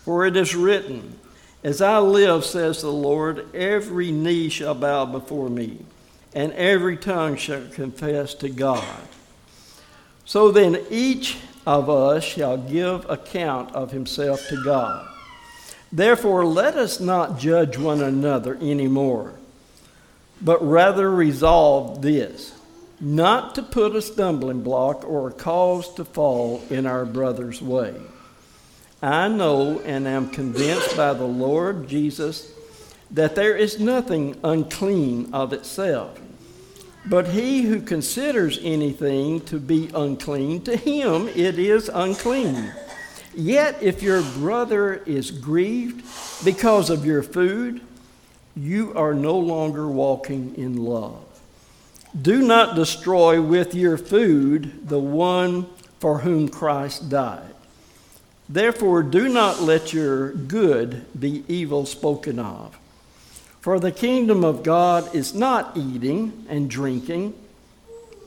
For 0.05 0.25
it 0.25 0.37
is 0.37 0.55
written, 0.55 1.19
As 1.61 1.81
I 1.81 1.99
live, 1.99 2.45
says 2.45 2.81
the 2.81 2.93
Lord, 2.93 3.53
every 3.53 4.09
knee 4.09 4.47
shall 4.47 4.73
bow 4.73 5.03
before 5.03 5.49
me, 5.49 5.79
and 6.33 6.53
every 6.53 6.95
tongue 6.95 7.35
shall 7.35 7.67
confess 7.73 8.33
to 8.35 8.47
God. 8.47 9.01
So 10.23 10.49
then 10.49 10.79
each 10.89 11.35
of 11.67 11.89
us 11.89 12.23
shall 12.23 12.55
give 12.55 13.09
account 13.09 13.75
of 13.75 13.91
himself 13.91 14.47
to 14.47 14.63
God. 14.63 15.09
Therefore, 15.91 16.45
let 16.45 16.75
us 16.75 16.99
not 16.99 17.39
judge 17.39 17.77
one 17.77 18.01
another 18.01 18.55
anymore, 18.55 19.33
but 20.41 20.65
rather 20.65 21.09
resolve 21.09 22.01
this 22.01 22.53
not 23.01 23.55
to 23.55 23.63
put 23.63 23.95
a 23.95 24.01
stumbling 24.01 24.61
block 24.61 25.07
or 25.07 25.29
a 25.29 25.33
cause 25.33 25.93
to 25.93 26.03
fall 26.03 26.61
in 26.69 26.85
our 26.85 27.05
brother's 27.05 27.61
way. 27.61 27.95
I 29.01 29.29
know 29.29 29.79
and 29.79 30.07
am 30.07 30.29
convinced 30.29 30.97
by 30.97 31.13
the 31.13 31.25
Lord 31.25 31.87
Jesus 31.87 32.51
that 33.11 33.35
there 33.35 33.55
is 33.55 33.79
nothing 33.79 34.37
unclean 34.43 35.33
of 35.33 35.53
itself. 35.53 36.19
But 37.05 37.29
he 37.29 37.61
who 37.61 37.81
considers 37.81 38.59
anything 38.61 39.39
to 39.45 39.57
be 39.57 39.89
unclean, 39.95 40.61
to 40.63 40.75
him 40.75 41.29
it 41.29 41.57
is 41.57 41.89
unclean. 41.91 42.73
Yet, 43.33 43.81
if 43.81 44.01
your 44.01 44.21
brother 44.21 44.95
is 44.95 45.31
grieved 45.31 46.03
because 46.43 46.89
of 46.89 47.05
your 47.05 47.23
food, 47.23 47.81
you 48.55 48.93
are 48.95 49.13
no 49.13 49.37
longer 49.37 49.87
walking 49.87 50.55
in 50.55 50.83
love. 50.83 51.25
Do 52.19 52.41
not 52.41 52.75
destroy 52.75 53.41
with 53.41 53.75
your 53.75 53.97
food 53.97 54.87
the 54.89 54.99
one 54.99 55.67
for 55.99 56.19
whom 56.19 56.49
Christ 56.49 57.09
died. 57.09 57.53
Therefore, 58.47 59.03
do 59.03 59.29
not 59.29 59.61
let 59.61 59.93
your 59.93 60.31
good 60.31 61.05
be 61.17 61.43
evil 61.47 61.85
spoken 61.85 62.39
of. 62.39 62.77
For 63.61 63.79
the 63.79 63.91
kingdom 63.91 64.43
of 64.43 64.63
God 64.63 65.13
is 65.13 65.35
not 65.35 65.77
eating 65.77 66.45
and 66.49 66.69
drinking, 66.69 67.35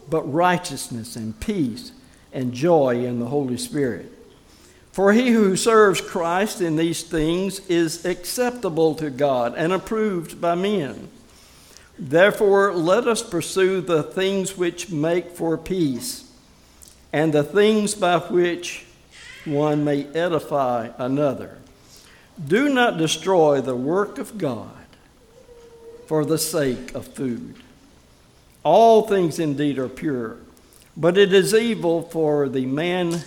but 0.08 0.32
righteousness 0.32 1.16
and 1.16 1.38
peace 1.40 1.90
and 2.32 2.52
joy 2.52 3.04
in 3.04 3.18
the 3.18 3.26
Holy 3.26 3.56
Spirit. 3.56 4.11
For 4.92 5.14
he 5.14 5.30
who 5.30 5.56
serves 5.56 6.02
Christ 6.02 6.60
in 6.60 6.76
these 6.76 7.02
things 7.02 7.66
is 7.68 8.04
acceptable 8.04 8.94
to 8.96 9.08
God 9.08 9.54
and 9.56 9.72
approved 9.72 10.38
by 10.40 10.54
men. 10.54 11.08
Therefore, 11.98 12.74
let 12.74 13.08
us 13.08 13.22
pursue 13.22 13.80
the 13.80 14.02
things 14.02 14.56
which 14.56 14.90
make 14.90 15.30
for 15.30 15.56
peace 15.56 16.30
and 17.12 17.32
the 17.32 17.42
things 17.42 17.94
by 17.94 18.18
which 18.18 18.84
one 19.46 19.84
may 19.84 20.04
edify 20.14 20.90
another. 20.98 21.58
Do 22.46 22.68
not 22.68 22.98
destroy 22.98 23.60
the 23.60 23.76
work 23.76 24.18
of 24.18 24.36
God 24.36 24.70
for 26.06 26.24
the 26.24 26.38
sake 26.38 26.94
of 26.94 27.06
food. 27.06 27.56
All 28.62 29.02
things 29.02 29.38
indeed 29.38 29.78
are 29.78 29.88
pure, 29.88 30.36
but 30.96 31.16
it 31.16 31.32
is 31.32 31.54
evil 31.54 32.02
for 32.02 32.48
the 32.48 32.66
man 32.66 33.22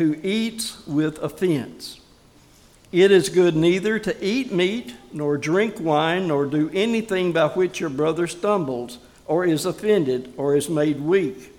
who 0.00 0.16
eats 0.22 0.86
with 0.86 1.18
offense. 1.18 2.00
It 2.90 3.10
is 3.10 3.28
good 3.28 3.54
neither 3.54 3.98
to 3.98 4.24
eat 4.24 4.50
meat, 4.50 4.94
nor 5.12 5.36
drink 5.36 5.78
wine, 5.78 6.28
nor 6.28 6.46
do 6.46 6.70
anything 6.72 7.32
by 7.32 7.48
which 7.48 7.80
your 7.80 7.90
brother 7.90 8.26
stumbles, 8.26 8.96
or 9.26 9.44
is 9.44 9.66
offended, 9.66 10.32
or 10.38 10.56
is 10.56 10.70
made 10.70 11.02
weak. 11.02 11.52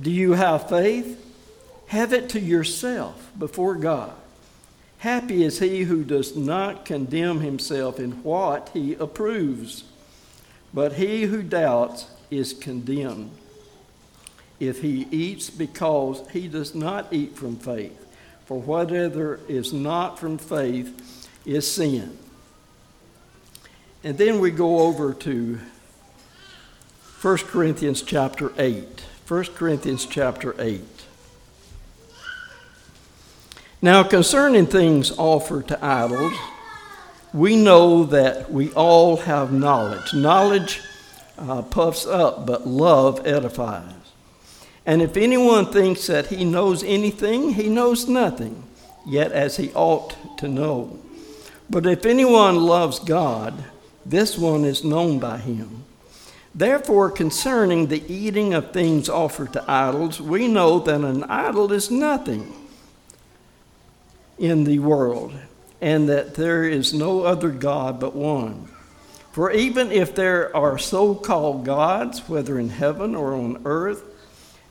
Do 0.00 0.12
you 0.12 0.34
have 0.34 0.68
faith? 0.68 1.20
Have 1.88 2.12
it 2.12 2.28
to 2.28 2.40
yourself 2.40 3.32
before 3.36 3.74
God. 3.74 4.12
Happy 4.98 5.42
is 5.42 5.58
he 5.58 5.82
who 5.82 6.04
does 6.04 6.36
not 6.36 6.84
condemn 6.84 7.40
himself 7.40 7.98
in 7.98 8.22
what 8.22 8.70
he 8.74 8.94
approves, 8.94 9.82
but 10.72 10.92
he 10.92 11.24
who 11.24 11.42
doubts 11.42 12.06
is 12.30 12.52
condemned 12.52 13.32
if 14.60 14.82
he 14.82 15.08
eats 15.10 15.50
because 15.50 16.22
he 16.30 16.46
does 16.46 16.74
not 16.74 17.12
eat 17.12 17.36
from 17.36 17.56
faith. 17.56 18.06
For 18.44 18.60
whatever 18.60 19.40
is 19.48 19.72
not 19.72 20.18
from 20.18 20.38
faith 20.38 21.28
is 21.46 21.70
sin. 21.70 22.16
And 24.04 24.16
then 24.18 24.40
we 24.40 24.50
go 24.50 24.80
over 24.80 25.12
to 25.14 25.58
1 27.20 27.36
Corinthians 27.38 28.02
chapter 28.02 28.52
8. 28.58 29.04
1 29.26 29.44
Corinthians 29.54 30.06
chapter 30.06 30.54
8. 30.58 30.82
Now, 33.82 34.02
concerning 34.02 34.66
things 34.66 35.10
offered 35.16 35.68
to 35.68 35.84
idols, 35.84 36.34
we 37.32 37.56
know 37.56 38.04
that 38.04 38.50
we 38.50 38.72
all 38.72 39.18
have 39.18 39.52
knowledge. 39.52 40.12
Knowledge 40.12 40.82
uh, 41.38 41.62
puffs 41.62 42.06
up, 42.06 42.46
but 42.46 42.66
love 42.66 43.26
edifies. 43.26 43.99
And 44.90 45.00
if 45.00 45.16
anyone 45.16 45.66
thinks 45.66 46.08
that 46.08 46.26
he 46.26 46.44
knows 46.44 46.82
anything, 46.82 47.54
he 47.54 47.68
knows 47.68 48.08
nothing, 48.08 48.64
yet 49.06 49.30
as 49.30 49.56
he 49.56 49.70
ought 49.72 50.16
to 50.38 50.48
know. 50.48 50.98
But 51.70 51.86
if 51.86 52.04
anyone 52.04 52.56
loves 52.56 52.98
God, 52.98 53.54
this 54.04 54.36
one 54.36 54.64
is 54.64 54.82
known 54.82 55.20
by 55.20 55.38
him. 55.38 55.84
Therefore, 56.52 57.08
concerning 57.08 57.86
the 57.86 58.02
eating 58.12 58.52
of 58.52 58.72
things 58.72 59.08
offered 59.08 59.52
to 59.52 59.70
idols, 59.70 60.20
we 60.20 60.48
know 60.48 60.80
that 60.80 61.02
an 61.02 61.22
idol 61.22 61.70
is 61.70 61.88
nothing 61.88 62.52
in 64.38 64.64
the 64.64 64.80
world, 64.80 65.32
and 65.80 66.08
that 66.08 66.34
there 66.34 66.64
is 66.64 66.92
no 66.92 67.22
other 67.22 67.50
God 67.50 68.00
but 68.00 68.16
one. 68.16 68.68
For 69.30 69.52
even 69.52 69.92
if 69.92 70.16
there 70.16 70.54
are 70.56 70.78
so 70.78 71.14
called 71.14 71.64
gods, 71.64 72.28
whether 72.28 72.58
in 72.58 72.70
heaven 72.70 73.14
or 73.14 73.34
on 73.34 73.62
earth, 73.64 74.09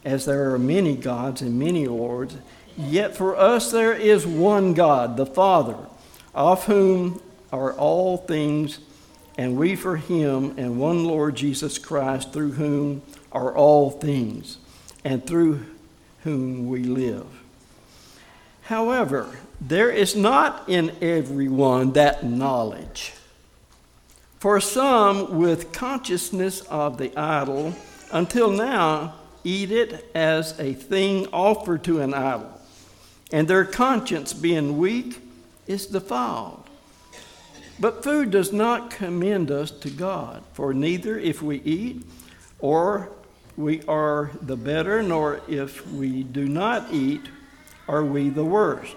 as 0.04 0.26
there 0.26 0.54
are 0.54 0.60
many 0.60 0.96
gods 0.96 1.42
and 1.42 1.60
many 1.60 1.88
lords, 1.88 2.36
yet 2.78 3.16
for 3.16 3.36
us 3.36 3.72
there 3.72 3.94
is 3.94 4.26
one 4.26 4.74
God, 4.74 5.18
the 5.18 5.26
Father, 5.26 5.78
of 6.34 6.66
whom 6.66 7.22
are 7.52 7.74
all 7.74 8.18
things, 8.18 8.80
and 9.38 9.58
we 9.58 9.76
for 9.76 9.98
him, 9.98 10.54
and 10.58 10.80
one 10.80 11.06
Lord 11.06 11.36
Jesus 11.36 11.78
Christ, 11.78 12.34
through 12.34 12.54
whom 12.54 13.02
are 13.32 13.56
all 13.56 13.90
things, 13.90 14.58
and 15.04 15.26
through 15.26 15.66
whom 16.24 16.68
we 16.68 16.84
live. 16.84 17.26
However, 18.64 19.28
there 19.60 19.90
is 19.90 20.16
not 20.16 20.70
in 20.70 20.96
everyone 21.02 21.94
that 21.94 22.24
knowledge. 22.24 23.14
For 24.40 24.62
some, 24.62 25.38
with 25.38 25.74
consciousness 25.74 26.62
of 26.62 26.98
the 26.98 27.16
idol, 27.18 27.74
until 28.12 28.52
now 28.52 29.16
eat 29.44 29.72
it 29.72 30.10
as 30.14 30.60
a 30.60 30.74
thing 30.74 31.28
offered 31.34 31.84
to 31.86 32.02
an 32.02 32.14
idol, 32.14 32.60
and 33.32 33.48
their 33.48 33.66
conscience, 33.66 34.34
being 34.34 34.78
weak, 34.78 35.22
is 35.68 35.86
defiled. 35.86 36.64
But 37.80 38.04
food 38.04 38.32
does 38.32 38.52
not 38.52 38.90
commend 38.90 39.52
us 39.52 39.72
to 39.72 39.90
God, 39.90 40.44
for 40.54 40.74
neither 40.74 41.18
if 41.18 41.42
we 41.42 41.62
eat 41.62 42.06
or 42.60 43.12
we 43.56 43.82
are 43.84 44.32
the 44.42 44.58
better, 44.58 45.02
nor 45.02 45.42
if 45.48 45.88
we 45.92 46.24
do 46.24 46.48
not 46.48 46.92
eat 46.92 47.22
are 47.88 48.04
we 48.04 48.30
the 48.30 48.44
worst. 48.44 48.96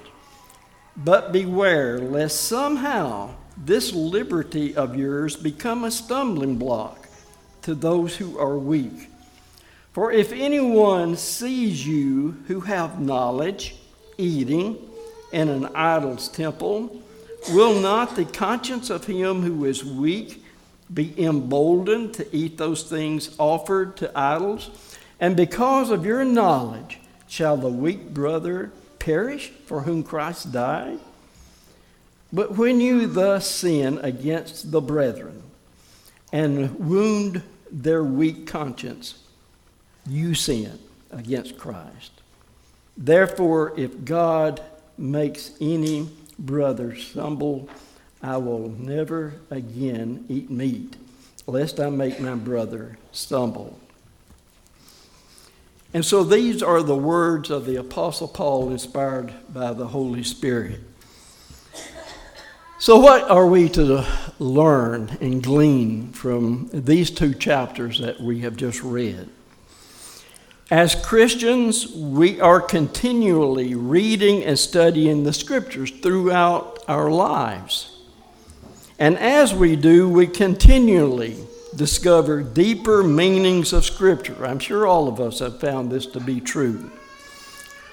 But 0.96 1.33
beware 1.33 1.98
lest 1.98 2.42
somehow 2.42 3.35
this 3.57 3.92
liberty 3.92 4.74
of 4.74 4.96
yours 4.96 5.37
become 5.37 5.85
a 5.85 5.90
stumbling 5.90 6.57
block 6.57 7.07
to 7.62 7.74
those 7.74 8.16
who 8.16 8.38
are 8.38 8.59
weak. 8.59 9.09
For 9.92 10.11
if 10.11 10.33
anyone 10.33 11.16
sees 11.16 11.87
you 11.87 12.37
who 12.46 12.61
have 12.61 12.98
knowledge 12.98 13.76
eating 14.16 14.78
in 15.33 15.50
an 15.50 15.66
idol's 15.74 16.28
temple, 16.28 17.02
will 17.50 17.78
not 17.78 18.16
the 18.16 18.24
conscience 18.24 18.88
of 18.88 19.05
him 19.05 19.42
who 19.42 19.66
is 19.66 19.85
weak 19.85 20.42
be 20.92 21.14
emboldened 21.22 22.14
to 22.14 22.37
eat 22.37 22.57
those 22.57 22.85
things 22.85 23.35
offered 23.38 23.96
to 23.98 24.18
idols? 24.18 24.70
And 25.20 25.37
because 25.37 25.90
of 25.90 26.07
your 26.07 26.24
knowledge, 26.24 26.98
shall 27.28 27.59
the 27.59 27.68
weak 27.68 28.14
brother 28.14 28.72
perish 28.98 29.50
for 29.66 29.83
whom 29.83 30.02
Christ 30.02 30.52
died? 30.52 31.00
But 32.33 32.57
when 32.57 32.81
you 32.81 33.07
thus 33.07 33.46
sin 33.50 33.98
against 33.98 34.70
the 34.70 34.81
brethren 34.81 35.42
and 36.33 36.78
wound 36.78 37.42
their 37.70 38.02
weak 38.02 38.46
conscience, 38.46 39.22
you 40.07 40.35
sin 40.35 40.79
against 41.11 41.59
Christ. 41.59 42.12
Therefore, 42.97 43.73
if 43.77 44.05
God 44.05 44.62
makes 44.99 45.53
any 45.61 46.09
brother 46.38 46.97
stumble, 46.97 47.69
I 48.23 48.37
will 48.37 48.69
never 48.71 49.35
again 49.51 50.25
eat 50.29 50.51
meat, 50.51 50.97
lest 51.47 51.81
I 51.81 51.91
make 51.91 52.21
my 52.21 52.35
brother 52.35 52.99
stumble. 53.11 53.79
And 55.95 56.05
so 56.05 56.25
these 56.25 56.62
are 56.62 56.83
the 56.83 56.97
words 56.97 57.51
of 57.51 57.67
the 57.67 57.77
Apostle 57.77 58.29
Paul 58.29 58.71
inspired 58.71 59.35
by 59.53 59.73
the 59.75 59.88
Holy 59.88 60.23
Spirit. 60.23 60.81
So, 62.79 62.99
what 62.99 63.31
are 63.31 63.47
we 63.47 63.69
to 63.71 64.05
learn 64.41 65.17
and 65.21 65.41
glean 65.41 66.11
from 66.12 66.69
these 66.73 67.11
two 67.11 67.33
chapters 67.33 68.01
that 68.01 68.21
we 68.21 68.41
have 68.41 68.57
just 68.57 68.83
read? 68.83 69.29
As 70.73 70.95
Christians, 70.95 71.87
we 71.95 72.41
are 72.41 72.59
continually 72.59 73.75
reading 73.75 74.43
and 74.43 74.59
studying 74.59 75.23
the 75.23 75.35
scriptures 75.35 75.91
throughout 75.91 76.83
our 76.89 77.11
lives. 77.11 77.99
And 78.99 79.19
as 79.19 79.53
we 79.53 79.77
do, 79.77 80.09
we 80.09 80.27
continually 80.27 81.37
discover 81.77 82.43
deeper 82.43 83.03
meanings 83.03 83.75
of 83.75 83.85
scripture. 83.85 84.47
I'm 84.47 84.59
sure 84.59 84.87
all 84.87 85.09
of 85.09 85.21
us 85.21 85.41
have 85.41 85.61
found 85.61 85.93
this 85.93 86.07
to 86.07 86.21
be 86.21 86.41
true. 86.41 86.91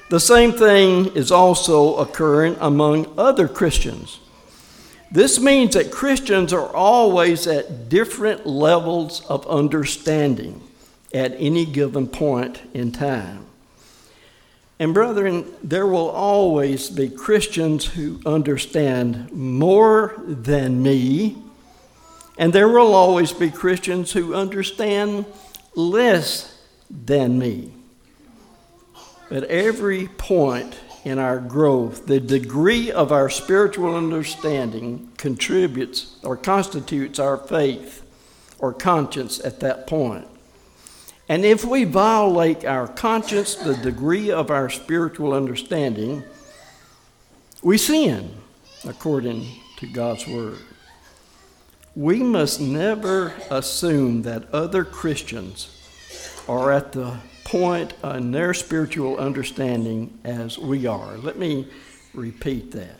The 0.10 0.22
same 0.22 0.54
thing 0.54 1.08
is 1.18 1.34
also 1.34 1.98
occurring 1.98 2.56
among 2.62 3.14
other 3.20 3.50
Christians. 3.50 4.22
This 5.12 5.38
means 5.38 5.74
that 5.74 5.92
Christians 5.92 6.54
are 6.54 6.74
always 6.74 7.46
at 7.46 7.90
different 7.90 8.46
levels 8.48 9.26
of 9.26 9.46
understanding 9.48 10.62
at 11.14 11.36
any 11.38 11.66
given 11.66 12.08
point 12.08 12.62
in 12.74 12.92
time. 12.92 13.46
And, 14.82 14.94
brethren, 14.94 15.46
there 15.62 15.88
will 15.88 16.10
always 16.10 16.90
be 16.90 17.10
Christians 17.10 17.86
who 17.86 18.22
understand 18.26 19.32
more 19.32 20.14
than 20.26 20.82
me, 20.82 21.38
and 22.38 22.54
there 22.54 22.70
will 22.70 22.94
always 22.94 23.34
be 23.34 23.52
Christians 23.52 24.14
who 24.14 24.34
understand 24.34 25.26
less 25.76 26.58
than 26.90 27.38
me. 27.38 27.74
At 29.30 29.44
every 29.44 30.08
point 30.08 30.80
in 31.04 31.20
our 31.20 31.40
growth, 31.40 32.06
the 32.08 32.20
degree 32.20 32.90
of 32.92 33.12
our 33.12 33.30
spiritual 33.30 33.96
understanding 33.96 35.12
contributes 35.18 36.18
or 36.24 36.38
constitutes 36.38 37.20
our 37.20 37.38
faith 37.38 38.04
or 38.60 38.74
conscience 38.74 39.40
at 39.44 39.60
that 39.60 39.88
point. 39.88 40.28
And 41.30 41.46
if 41.46 41.64
we 41.64 41.84
violate 41.84 42.66
our 42.66 42.88
conscience, 42.88 43.54
the 43.54 43.76
degree 43.76 44.32
of 44.32 44.50
our 44.50 44.68
spiritual 44.68 45.32
understanding, 45.32 46.24
we 47.62 47.78
sin 47.78 48.34
according 48.84 49.46
to 49.78 49.86
God's 49.86 50.28
Word. 50.28 50.58
We 51.96 52.24
must 52.24 52.60
never 52.60 53.34
assume 53.52 54.24
that 54.24 54.52
other 54.52 54.84
Christians 54.84 55.76
are 56.48 56.72
at 56.72 56.94
the 56.94 57.18
point 57.44 57.94
in 58.04 58.32
their 58.32 58.56
spiritual 58.56 59.18
understanding 59.18 60.18
as 60.24 60.58
we 60.58 60.88
are. 60.88 61.16
Let 61.18 61.38
me 61.38 61.68
repeat 62.16 62.72
that 62.72 63.00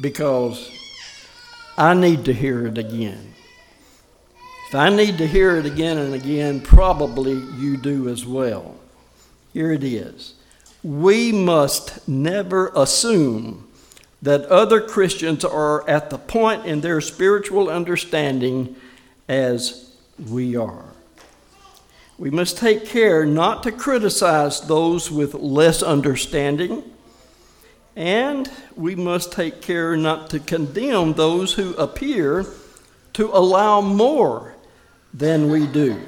because 0.00 0.70
I 1.76 1.92
need 1.92 2.24
to 2.24 2.32
hear 2.32 2.66
it 2.66 2.78
again. 2.78 3.34
If 4.68 4.74
I 4.74 4.90
need 4.90 5.16
to 5.16 5.26
hear 5.26 5.56
it 5.56 5.64
again 5.64 5.96
and 5.96 6.12
again, 6.12 6.60
probably 6.60 7.32
you 7.56 7.78
do 7.78 8.10
as 8.10 8.26
well. 8.26 8.76
Here 9.54 9.72
it 9.72 9.82
is. 9.82 10.34
We 10.82 11.32
must 11.32 12.06
never 12.06 12.70
assume 12.76 13.66
that 14.20 14.44
other 14.44 14.82
Christians 14.82 15.42
are 15.42 15.88
at 15.88 16.10
the 16.10 16.18
point 16.18 16.66
in 16.66 16.82
their 16.82 17.00
spiritual 17.00 17.70
understanding 17.70 18.76
as 19.26 19.90
we 20.18 20.54
are. 20.54 20.84
We 22.18 22.28
must 22.28 22.58
take 22.58 22.84
care 22.84 23.24
not 23.24 23.62
to 23.62 23.72
criticize 23.72 24.60
those 24.60 25.10
with 25.10 25.32
less 25.32 25.82
understanding, 25.82 26.82
and 27.96 28.50
we 28.76 28.94
must 28.94 29.32
take 29.32 29.62
care 29.62 29.96
not 29.96 30.28
to 30.28 30.38
condemn 30.38 31.14
those 31.14 31.54
who 31.54 31.72
appear 31.76 32.44
to 33.14 33.30
allow 33.32 33.80
more 33.80 34.56
than 35.12 35.50
we 35.50 35.66
do. 35.66 36.00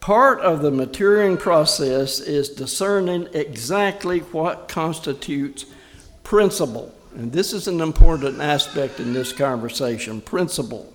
Part 0.00 0.40
of 0.40 0.62
the 0.62 0.70
maturing 0.70 1.36
process 1.36 2.20
is 2.20 2.50
discerning 2.50 3.28
exactly 3.32 4.20
what 4.20 4.68
constitutes 4.68 5.66
principle. 6.22 6.94
And 7.16 7.32
this 7.32 7.52
is 7.52 7.66
an 7.66 7.80
important 7.80 8.40
aspect 8.40 9.00
in 9.00 9.12
this 9.12 9.32
conversation 9.32 10.20
principle. 10.20 10.92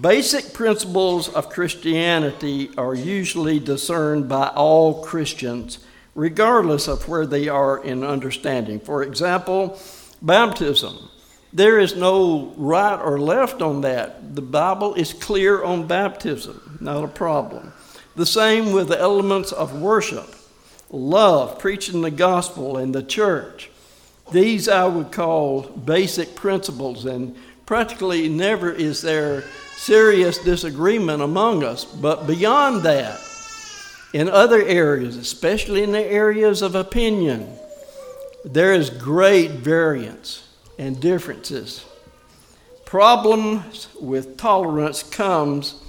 Basic 0.00 0.54
principles 0.54 1.28
of 1.28 1.50
Christianity 1.50 2.70
are 2.78 2.94
usually 2.94 3.58
discerned 3.58 4.26
by 4.26 4.46
all 4.46 5.02
Christians, 5.02 5.80
regardless 6.14 6.88
of 6.88 7.08
where 7.08 7.26
they 7.26 7.48
are 7.48 7.84
in 7.84 8.02
understanding. 8.02 8.80
For 8.80 9.02
example, 9.02 9.78
baptism. 10.22 11.10
There 11.52 11.78
is 11.78 11.94
no 11.94 12.54
right 12.56 12.98
or 12.98 13.20
left 13.20 13.60
on 13.60 13.82
that. 13.82 14.34
The 14.34 14.42
Bible 14.42 14.94
is 14.94 15.12
clear 15.12 15.62
on 15.62 15.86
baptism, 15.86 16.78
not 16.80 17.04
a 17.04 17.08
problem. 17.08 17.74
The 18.16 18.24
same 18.24 18.72
with 18.72 18.88
the 18.88 18.98
elements 18.98 19.52
of 19.52 19.78
worship, 19.78 20.34
love, 20.90 21.58
preaching 21.58 22.00
the 22.00 22.10
gospel, 22.10 22.78
and 22.78 22.94
the 22.94 23.02
church. 23.02 23.70
These 24.30 24.66
I 24.68 24.86
would 24.86 25.12
call 25.12 25.62
basic 25.62 26.34
principles, 26.34 27.04
and 27.04 27.36
practically 27.66 28.30
never 28.30 28.72
is 28.72 29.02
there 29.02 29.44
serious 29.76 30.38
disagreement 30.38 31.20
among 31.20 31.64
us. 31.64 31.84
But 31.84 32.26
beyond 32.26 32.82
that, 32.84 33.20
in 34.14 34.30
other 34.30 34.62
areas, 34.62 35.16
especially 35.16 35.82
in 35.82 35.92
the 35.92 36.04
areas 36.04 36.62
of 36.62 36.74
opinion, 36.74 37.46
there 38.42 38.72
is 38.72 38.88
great 38.88 39.50
variance 39.50 40.48
and 40.78 41.00
differences. 41.00 41.84
Problems 42.84 43.88
with 44.00 44.36
tolerance 44.36 45.02
comes 45.02 45.82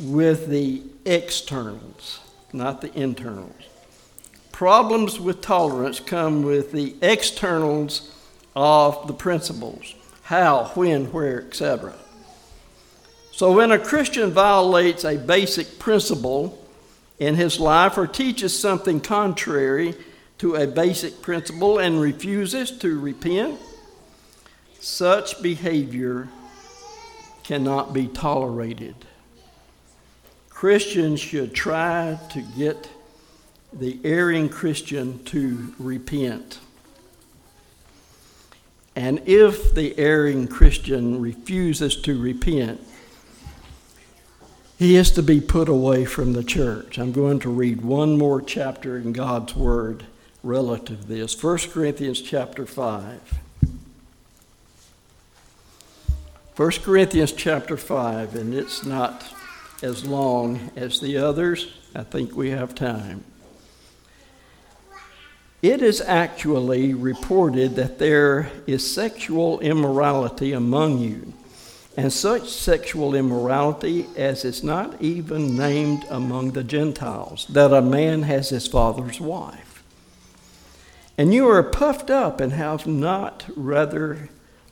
with 0.00 0.48
the 0.48 0.82
externals, 1.04 2.20
not 2.52 2.80
the 2.80 2.92
internals. 2.98 3.52
Problems 4.50 5.20
with 5.20 5.40
tolerance 5.40 6.00
come 6.00 6.42
with 6.42 6.72
the 6.72 6.96
externals 7.02 8.10
of 8.56 9.06
the 9.06 9.12
principles 9.12 9.94
how, 10.24 10.70
when, 10.74 11.12
where, 11.12 11.42
etc. 11.42 11.94
So 13.30 13.52
when 13.52 13.70
a 13.72 13.78
Christian 13.78 14.30
violates 14.30 15.04
a 15.04 15.16
basic 15.16 15.78
principle 15.78 16.66
in 17.18 17.34
his 17.34 17.60
life 17.60 17.98
or 17.98 18.06
teaches 18.06 18.58
something 18.58 19.00
contrary 19.00 19.94
to 20.38 20.54
a 20.54 20.66
basic 20.66 21.20
principle 21.20 21.78
and 21.78 22.00
refuses 22.00 22.70
to 22.78 22.98
repent, 22.98 23.60
such 24.84 25.40
behavior 25.40 26.28
cannot 27.42 27.94
be 27.94 28.06
tolerated. 28.06 28.94
Christians 30.50 31.20
should 31.20 31.54
try 31.54 32.18
to 32.30 32.42
get 32.56 32.90
the 33.72 33.98
erring 34.04 34.48
Christian 34.48 35.24
to 35.24 35.74
repent. 35.78 36.58
And 38.94 39.22
if 39.26 39.74
the 39.74 39.98
erring 39.98 40.48
Christian 40.48 41.20
refuses 41.20 41.96
to 42.02 42.20
repent, 42.20 42.80
he 44.78 44.96
is 44.96 45.10
to 45.12 45.22
be 45.22 45.40
put 45.40 45.68
away 45.68 46.04
from 46.04 46.34
the 46.34 46.44
church. 46.44 46.98
I'm 46.98 47.12
going 47.12 47.40
to 47.40 47.48
read 47.48 47.80
one 47.80 48.18
more 48.18 48.42
chapter 48.42 48.98
in 48.98 49.12
God's 49.12 49.56
Word 49.56 50.04
relative 50.42 51.00
to 51.00 51.06
this 51.06 51.42
1 51.42 51.58
Corinthians 51.72 52.20
chapter 52.20 52.66
5. 52.66 53.43
1 56.56 56.70
Corinthians 56.84 57.32
chapter 57.32 57.76
5, 57.76 58.36
and 58.36 58.54
it's 58.54 58.84
not 58.84 59.24
as 59.82 60.06
long 60.06 60.70
as 60.76 61.00
the 61.00 61.16
others. 61.16 61.74
I 61.96 62.04
think 62.04 62.36
we 62.36 62.50
have 62.50 62.76
time. 62.76 63.24
It 65.62 65.82
is 65.82 66.00
actually 66.00 66.94
reported 66.94 67.74
that 67.74 67.98
there 67.98 68.52
is 68.68 68.88
sexual 68.88 69.58
immorality 69.58 70.52
among 70.52 70.98
you, 70.98 71.32
and 71.96 72.12
such 72.12 72.48
sexual 72.48 73.16
immorality 73.16 74.06
as 74.16 74.44
is 74.44 74.62
not 74.62 75.02
even 75.02 75.56
named 75.56 76.04
among 76.08 76.52
the 76.52 76.62
Gentiles, 76.62 77.46
that 77.50 77.72
a 77.72 77.82
man 77.82 78.22
has 78.22 78.50
his 78.50 78.68
father's 78.68 79.20
wife. 79.20 79.82
And 81.18 81.34
you 81.34 81.48
are 81.48 81.64
puffed 81.64 82.10
up 82.10 82.40
and 82.40 82.52
have 82.52 82.86
not 82.86 83.44
rather 83.56 84.28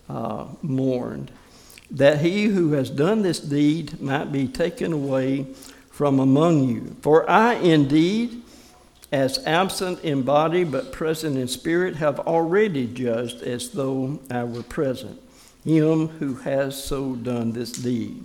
uh, 0.08 0.46
mourned, 0.62 1.32
that 1.92 2.20
he 2.20 2.46
who 2.46 2.72
has 2.72 2.90
done 2.90 3.22
this 3.22 3.38
deed 3.38 4.00
might 4.00 4.32
be 4.32 4.48
taken 4.48 4.92
away 4.92 5.46
from 5.90 6.18
among 6.18 6.64
you. 6.64 6.96
For 7.00 7.28
I 7.30 7.54
indeed 7.54 8.42
as 9.12 9.44
absent 9.46 10.00
in 10.02 10.22
body 10.22 10.64
but 10.64 10.90
present 10.90 11.36
in 11.36 11.46
spirit, 11.46 11.96
have 11.96 12.18
already 12.20 12.86
judged 12.86 13.42
as 13.42 13.70
though 13.70 14.18
I 14.30 14.42
were 14.44 14.62
present, 14.62 15.20
him 15.62 16.08
who 16.08 16.36
has 16.36 16.82
so 16.82 17.14
done 17.14 17.52
this 17.52 17.72
deed. 17.72 18.24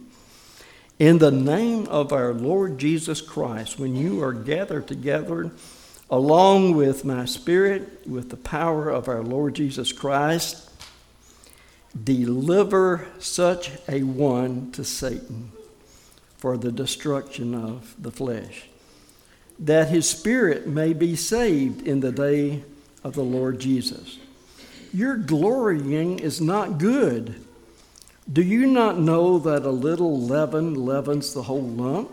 In 0.97 1.17
the 1.17 1.29
name 1.29 1.87
of 1.87 2.13
our 2.13 2.33
Lord 2.33 2.77
Jesus 2.77 3.21
Christ, 3.21 3.77
when 3.77 3.95
you 3.95 4.23
are 4.23 4.33
gathered 4.33 4.87
together, 4.87 5.51
along 6.09 6.75
with 6.75 7.03
my 7.03 7.25
spirit, 7.25 8.07
with 8.07 8.29
the 8.29 8.37
power 8.37 8.89
of 8.89 9.09
our 9.09 9.21
Lord 9.21 9.55
Jesus 9.55 9.91
Christ, 9.91 10.66
deliver 12.03 13.07
such 13.19 13.71
a 13.87 14.03
one 14.03 14.71
to 14.71 14.83
Satan 14.83 15.51
for 16.37 16.57
the 16.57 16.71
destruction 16.71 17.55
of 17.55 17.95
the 17.99 18.11
flesh 18.11 18.67
that 19.59 19.89
his 19.89 20.09
spirit 20.09 20.67
may 20.67 20.93
be 20.93 21.15
saved 21.15 21.87
in 21.87 21.99
the 21.99 22.11
day 22.11 22.63
of 23.03 23.15
the 23.15 23.23
Lord 23.23 23.59
Jesus. 23.59 24.19
Your 24.93 25.17
glorying 25.17 26.19
is 26.19 26.39
not 26.39 26.77
good. 26.77 27.43
Do 28.31 28.41
you 28.41 28.67
not 28.67 28.99
know 28.99 29.39
that 29.39 29.63
a 29.63 29.71
little 29.71 30.19
leaven 30.19 30.75
leavens 30.75 31.33
the 31.33 31.43
whole 31.43 31.61
lump? 31.61 32.11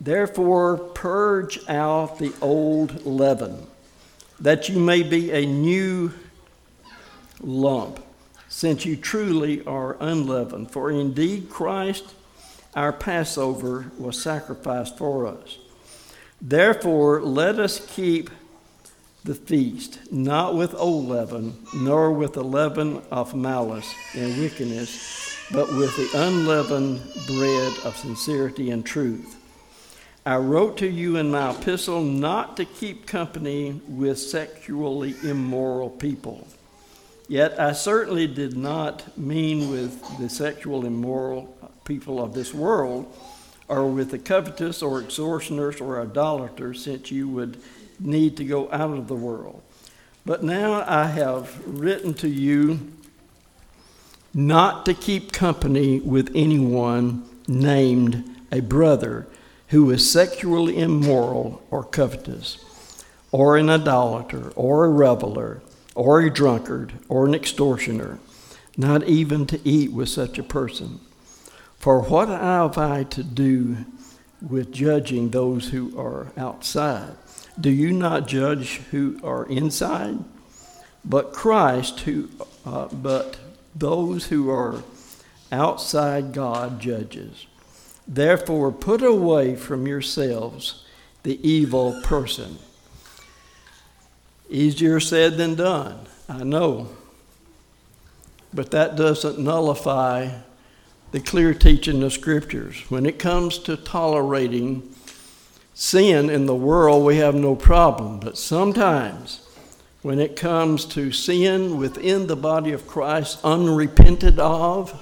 Therefore, 0.00 0.76
purge 0.76 1.58
out 1.68 2.18
the 2.18 2.32
old 2.40 3.06
leaven, 3.06 3.66
that 4.40 4.68
you 4.68 4.78
may 4.78 5.02
be 5.02 5.30
a 5.30 5.46
new 5.46 6.12
lump, 7.40 8.04
since 8.54 8.86
you 8.86 8.94
truly 8.94 9.66
are 9.66 9.96
unleavened. 9.98 10.70
For 10.70 10.88
indeed, 10.88 11.50
Christ, 11.50 12.14
our 12.76 12.92
Passover, 12.92 13.90
was 13.98 14.22
sacrificed 14.22 14.96
for 14.96 15.26
us. 15.26 15.58
Therefore, 16.40 17.20
let 17.20 17.58
us 17.58 17.84
keep 17.84 18.30
the 19.24 19.34
feast, 19.34 20.12
not 20.12 20.54
with 20.54 20.72
old 20.76 21.08
leaven, 21.08 21.56
nor 21.74 22.12
with 22.12 22.34
the 22.34 22.44
leaven 22.44 23.02
of 23.10 23.34
malice 23.34 23.92
and 24.14 24.38
wickedness, 24.38 25.36
but 25.50 25.66
with 25.74 25.96
the 25.96 26.24
unleavened 26.24 27.00
bread 27.26 27.72
of 27.84 27.96
sincerity 27.96 28.70
and 28.70 28.86
truth. 28.86 29.36
I 30.24 30.36
wrote 30.36 30.76
to 30.76 30.86
you 30.86 31.16
in 31.16 31.32
my 31.32 31.50
epistle 31.50 32.02
not 32.02 32.56
to 32.58 32.64
keep 32.64 33.08
company 33.08 33.80
with 33.88 34.20
sexually 34.20 35.16
immoral 35.24 35.90
people. 35.90 36.46
Yet 37.28 37.58
I 37.58 37.72
certainly 37.72 38.26
did 38.26 38.56
not 38.56 39.16
mean 39.16 39.70
with 39.70 40.18
the 40.18 40.28
sexual 40.28 40.84
immoral 40.84 41.56
people 41.84 42.22
of 42.22 42.34
this 42.34 42.52
world 42.52 43.12
or 43.66 43.86
with 43.90 44.10
the 44.10 44.18
covetous 44.18 44.82
or 44.82 45.00
extortioners 45.00 45.80
or 45.80 46.00
idolaters, 46.00 46.84
since 46.84 47.10
you 47.10 47.28
would 47.28 47.56
need 47.98 48.36
to 48.36 48.44
go 48.44 48.70
out 48.70 48.90
of 48.90 49.08
the 49.08 49.14
world. 49.14 49.62
But 50.26 50.42
now 50.42 50.84
I 50.86 51.06
have 51.06 51.62
written 51.66 52.12
to 52.14 52.28
you 52.28 52.92
not 54.34 54.84
to 54.86 54.94
keep 54.94 55.32
company 55.32 56.00
with 56.00 56.30
anyone 56.34 57.26
named 57.46 58.24
a 58.50 58.60
brother 58.60 59.26
who 59.68 59.90
is 59.90 60.10
sexually 60.10 60.78
immoral 60.78 61.62
or 61.70 61.84
covetous, 61.84 62.58
or 63.32 63.56
an 63.56 63.70
idolater, 63.70 64.50
or 64.56 64.84
a 64.84 64.88
reveler, 64.90 65.62
or 65.94 66.20
a 66.20 66.30
drunkard, 66.30 66.92
or 67.08 67.26
an 67.26 67.34
extortioner, 67.34 68.18
not 68.76 69.04
even 69.04 69.46
to 69.46 69.60
eat 69.64 69.92
with 69.92 70.08
such 70.08 70.38
a 70.38 70.42
person. 70.42 71.00
For 71.78 72.02
what 72.02 72.28
have 72.28 72.78
I 72.78 73.04
to 73.04 73.22
do 73.22 73.76
with 74.40 74.72
judging 74.72 75.30
those 75.30 75.68
who 75.68 75.98
are 75.98 76.32
outside? 76.36 77.12
Do 77.60 77.70
you 77.70 77.92
not 77.92 78.26
judge 78.26 78.78
who 78.90 79.20
are 79.22 79.46
inside? 79.46 80.18
But 81.04 81.32
Christ, 81.32 82.00
who, 82.00 82.28
uh, 82.66 82.86
but 82.86 83.36
those 83.74 84.26
who 84.26 84.50
are 84.50 84.82
outside 85.52 86.32
God 86.32 86.80
judges. 86.80 87.46
Therefore, 88.08 88.72
put 88.72 89.02
away 89.02 89.54
from 89.54 89.86
yourselves 89.86 90.84
the 91.22 91.38
evil 91.48 92.00
person. 92.02 92.58
Easier 94.54 95.00
said 95.00 95.36
than 95.36 95.56
done, 95.56 95.98
I 96.28 96.44
know. 96.44 96.88
But 98.52 98.70
that 98.70 98.94
doesn't 98.94 99.36
nullify 99.36 100.30
the 101.10 101.18
clear 101.18 101.52
teaching 101.52 102.04
of 102.04 102.12
scriptures. 102.12 102.84
When 102.88 103.04
it 103.04 103.18
comes 103.18 103.58
to 103.58 103.76
tolerating 103.76 104.94
sin 105.74 106.30
in 106.30 106.46
the 106.46 106.54
world, 106.54 107.04
we 107.04 107.16
have 107.16 107.34
no 107.34 107.56
problem. 107.56 108.20
But 108.20 108.38
sometimes, 108.38 109.44
when 110.02 110.20
it 110.20 110.36
comes 110.36 110.84
to 110.86 111.10
sin 111.10 111.76
within 111.76 112.28
the 112.28 112.36
body 112.36 112.70
of 112.70 112.86
Christ, 112.86 113.40
unrepented 113.42 114.38
of, 114.38 114.94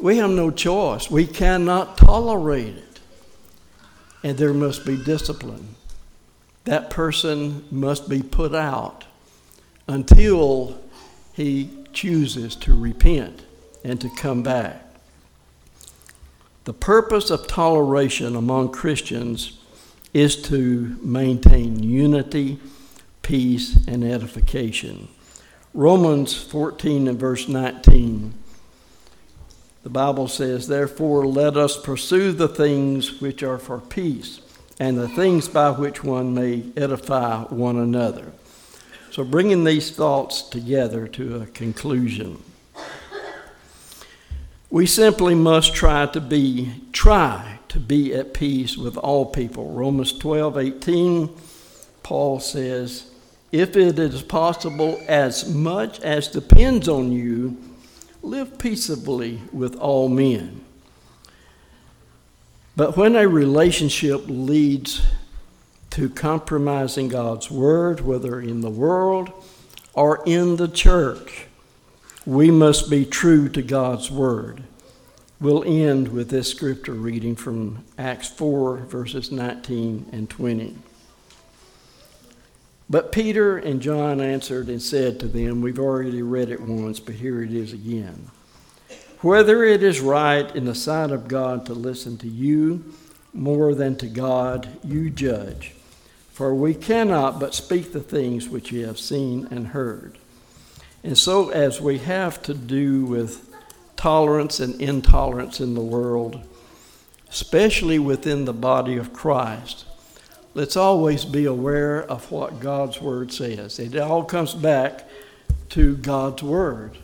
we 0.00 0.18
have 0.18 0.30
no 0.30 0.52
choice. 0.52 1.10
We 1.10 1.26
cannot 1.26 1.98
tolerate 1.98 2.76
it. 2.76 3.00
And 4.22 4.38
there 4.38 4.54
must 4.54 4.86
be 4.86 4.96
discipline. 4.96 5.74
That 6.70 6.88
person 6.88 7.64
must 7.72 8.08
be 8.08 8.22
put 8.22 8.54
out 8.54 9.04
until 9.88 10.80
he 11.32 11.68
chooses 11.92 12.54
to 12.54 12.78
repent 12.78 13.44
and 13.82 14.00
to 14.00 14.08
come 14.16 14.44
back. 14.44 14.80
The 16.66 16.72
purpose 16.72 17.28
of 17.28 17.48
toleration 17.48 18.36
among 18.36 18.70
Christians 18.70 19.58
is 20.14 20.40
to 20.42 20.96
maintain 21.02 21.82
unity, 21.82 22.60
peace, 23.22 23.84
and 23.88 24.04
edification. 24.04 25.08
Romans 25.74 26.40
14 26.40 27.08
and 27.08 27.18
verse 27.18 27.48
19. 27.48 28.32
The 29.82 29.90
Bible 29.90 30.28
says, 30.28 30.68
Therefore, 30.68 31.26
let 31.26 31.56
us 31.56 31.76
pursue 31.76 32.30
the 32.30 32.46
things 32.46 33.20
which 33.20 33.42
are 33.42 33.58
for 33.58 33.80
peace, 33.80 34.40
and 34.80 34.96
the 34.96 35.08
things 35.08 35.46
by 35.46 35.70
which 35.70 36.02
one 36.02 36.34
may 36.34 36.64
edify 36.74 37.42
one 37.44 37.76
another. 37.76 38.32
So, 39.10 39.22
bringing 39.22 39.64
these 39.64 39.90
thoughts 39.90 40.40
together 40.42 41.06
to 41.08 41.42
a 41.42 41.46
conclusion. 41.46 42.42
We 44.70 44.86
simply 44.86 45.34
must 45.34 45.74
try 45.74 46.06
to 46.06 46.20
be 46.20 46.72
try 46.92 47.58
to 47.68 47.78
be 47.78 48.14
at 48.14 48.32
peace 48.32 48.76
with 48.76 48.96
all 48.96 49.26
people. 49.26 49.72
Romans 49.72 50.16
12, 50.16 50.56
18, 50.58 51.28
Paul 52.02 52.40
says, 52.40 53.10
if 53.52 53.76
it 53.76 53.98
is 53.98 54.22
possible, 54.22 55.00
as 55.08 55.52
much 55.52 56.00
as 56.00 56.28
depends 56.28 56.88
on 56.88 57.12
you, 57.12 57.56
live 58.22 58.58
peaceably 58.58 59.40
with 59.52 59.76
all 59.76 60.08
men. 60.08 60.64
But 62.76 62.96
when 62.96 63.16
a 63.16 63.28
relationship 63.28 64.24
leads 64.26 65.06
to 65.90 66.08
compromising 66.08 67.08
God's 67.08 67.50
word, 67.50 68.00
whether 68.00 68.40
in 68.40 68.60
the 68.60 68.70
world 68.70 69.30
or 69.92 70.22
in 70.24 70.56
the 70.56 70.68
church, 70.68 71.46
we 72.24 72.50
must 72.50 72.88
be 72.88 73.04
true 73.04 73.48
to 73.48 73.62
God's 73.62 74.10
word. 74.10 74.62
We'll 75.40 75.64
end 75.64 76.08
with 76.08 76.28
this 76.28 76.50
scripture 76.50 76.92
reading 76.92 77.34
from 77.34 77.84
Acts 77.98 78.28
4, 78.28 78.76
verses 78.78 79.32
19 79.32 80.10
and 80.12 80.28
20. 80.28 80.76
But 82.90 83.12
Peter 83.12 83.56
and 83.56 83.80
John 83.80 84.20
answered 84.20 84.68
and 84.68 84.82
said 84.82 85.18
to 85.20 85.28
them, 85.28 85.62
We've 85.62 85.78
already 85.78 86.22
read 86.22 86.50
it 86.50 86.60
once, 86.60 87.00
but 87.00 87.14
here 87.14 87.42
it 87.42 87.52
is 87.52 87.72
again. 87.72 88.30
Whether 89.22 89.64
it 89.64 89.82
is 89.82 90.00
right 90.00 90.54
in 90.56 90.64
the 90.64 90.74
sight 90.74 91.10
of 91.10 91.28
God 91.28 91.66
to 91.66 91.74
listen 91.74 92.16
to 92.18 92.28
you 92.28 92.94
more 93.34 93.74
than 93.74 93.96
to 93.96 94.06
God, 94.06 94.68
you 94.82 95.10
judge. 95.10 95.74
For 96.32 96.54
we 96.54 96.72
cannot 96.72 97.38
but 97.38 97.54
speak 97.54 97.92
the 97.92 98.00
things 98.00 98.48
which 98.48 98.72
we 98.72 98.80
have 98.80 98.98
seen 98.98 99.46
and 99.50 99.68
heard. 99.68 100.16
And 101.04 101.18
so, 101.18 101.50
as 101.50 101.82
we 101.82 101.98
have 101.98 102.42
to 102.44 102.54
do 102.54 103.04
with 103.04 103.46
tolerance 103.94 104.58
and 104.58 104.80
intolerance 104.80 105.60
in 105.60 105.74
the 105.74 105.82
world, 105.82 106.42
especially 107.28 107.98
within 107.98 108.46
the 108.46 108.54
body 108.54 108.96
of 108.96 109.12
Christ, 109.12 109.84
let's 110.54 110.76
always 110.76 111.26
be 111.26 111.44
aware 111.44 112.02
of 112.02 112.30
what 112.32 112.60
God's 112.60 113.02
Word 113.02 113.32
says. 113.32 113.78
It 113.78 113.96
all 113.96 114.24
comes 114.24 114.54
back 114.54 115.06
to 115.70 115.96
God's 115.98 116.42
Word. 116.42 116.96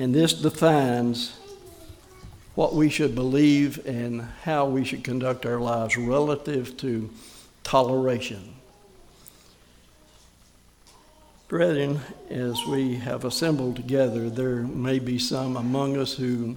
And 0.00 0.14
this 0.14 0.32
defines 0.32 1.36
what 2.54 2.74
we 2.74 2.88
should 2.88 3.14
believe 3.14 3.86
and 3.86 4.22
how 4.44 4.64
we 4.64 4.82
should 4.82 5.04
conduct 5.04 5.44
our 5.44 5.60
lives 5.60 5.94
relative 5.98 6.74
to 6.78 7.10
toleration. 7.64 8.54
Brethren, 11.48 12.00
as 12.30 12.64
we 12.64 12.94
have 12.94 13.26
assembled 13.26 13.76
together, 13.76 14.30
there 14.30 14.62
may 14.62 15.00
be 15.00 15.18
some 15.18 15.54
among 15.58 15.98
us 15.98 16.14
who 16.14 16.56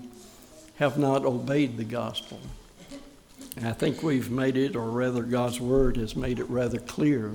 have 0.77 0.97
not 0.97 1.25
obeyed 1.25 1.75
the 1.75 1.83
gospel. 1.83 2.39
And 3.57 3.67
I 3.67 3.73
think 3.73 4.01
we've 4.01 4.31
made 4.31 4.55
it, 4.55 4.77
or 4.77 4.89
rather, 4.89 5.21
God's 5.21 5.59
word 5.59 5.97
has 5.97 6.15
made 6.15 6.39
it 6.39 6.49
rather 6.49 6.79
clear 6.79 7.33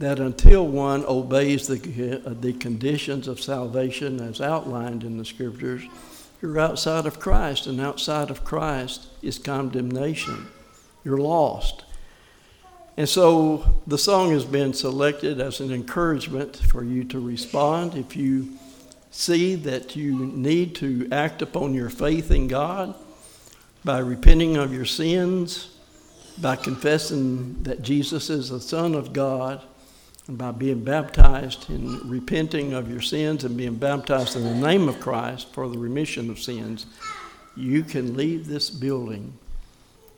that 0.00 0.18
until 0.18 0.66
one 0.66 1.04
obeys 1.04 1.66
the, 1.66 2.22
uh, 2.24 2.34
the 2.40 2.54
conditions 2.54 3.28
of 3.28 3.38
salvation 3.38 4.18
as 4.18 4.40
outlined 4.40 5.04
in 5.04 5.18
the 5.18 5.24
scriptures, 5.26 5.82
you're 6.40 6.58
outside 6.58 7.04
of 7.04 7.20
Christ, 7.20 7.66
and 7.66 7.78
outside 7.78 8.30
of 8.30 8.42
Christ 8.42 9.08
is 9.20 9.38
condemnation. 9.38 10.48
You're 11.04 11.18
lost. 11.18 11.84
And 12.96 13.06
so 13.06 13.82
the 13.86 13.98
song 13.98 14.30
has 14.30 14.46
been 14.46 14.72
selected 14.72 15.38
as 15.38 15.60
an 15.60 15.70
encouragement 15.70 16.56
for 16.56 16.82
you 16.82 17.04
to 17.04 17.20
respond. 17.20 17.94
If 17.94 18.16
you 18.16 18.56
see 19.10 19.54
that 19.56 19.96
you 19.96 20.16
need 20.18 20.74
to 20.76 21.08
act 21.12 21.42
upon 21.42 21.74
your 21.74 21.90
faith 21.90 22.30
in 22.30 22.48
God, 22.48 22.94
by 23.84 23.98
repenting 23.98 24.56
of 24.56 24.72
your 24.72 24.86
sins, 24.86 25.76
by 26.38 26.56
confessing 26.56 27.62
that 27.64 27.82
Jesus 27.82 28.30
is 28.30 28.48
the 28.48 28.60
Son 28.60 28.94
of 28.94 29.12
God, 29.12 29.62
by 30.30 30.52
being 30.52 30.84
baptized 30.84 31.68
and 31.70 32.04
repenting 32.10 32.72
of 32.72 32.90
your 32.90 33.00
sins 33.00 33.44
and 33.44 33.56
being 33.56 33.74
baptized 33.74 34.36
in 34.36 34.44
the 34.44 34.54
name 34.54 34.88
of 34.88 35.00
Christ 35.00 35.52
for 35.52 35.68
the 35.68 35.78
remission 35.78 36.30
of 36.30 36.40
sins, 36.40 36.86
you 37.56 37.82
can 37.82 38.16
leave 38.16 38.46
this 38.46 38.70
building 38.70 39.36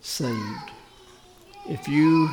saved. 0.00 0.70
If 1.68 1.88
you 1.88 2.28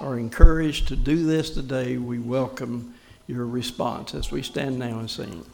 are 0.00 0.18
encouraged 0.18 0.88
to 0.88 0.96
do 0.96 1.24
this 1.24 1.50
today, 1.50 1.96
we 1.96 2.18
welcome 2.18 2.94
your 3.26 3.46
response 3.46 4.14
as 4.14 4.30
we 4.30 4.42
stand 4.42 4.78
now 4.78 4.98
and 4.98 5.10
sing. 5.10 5.44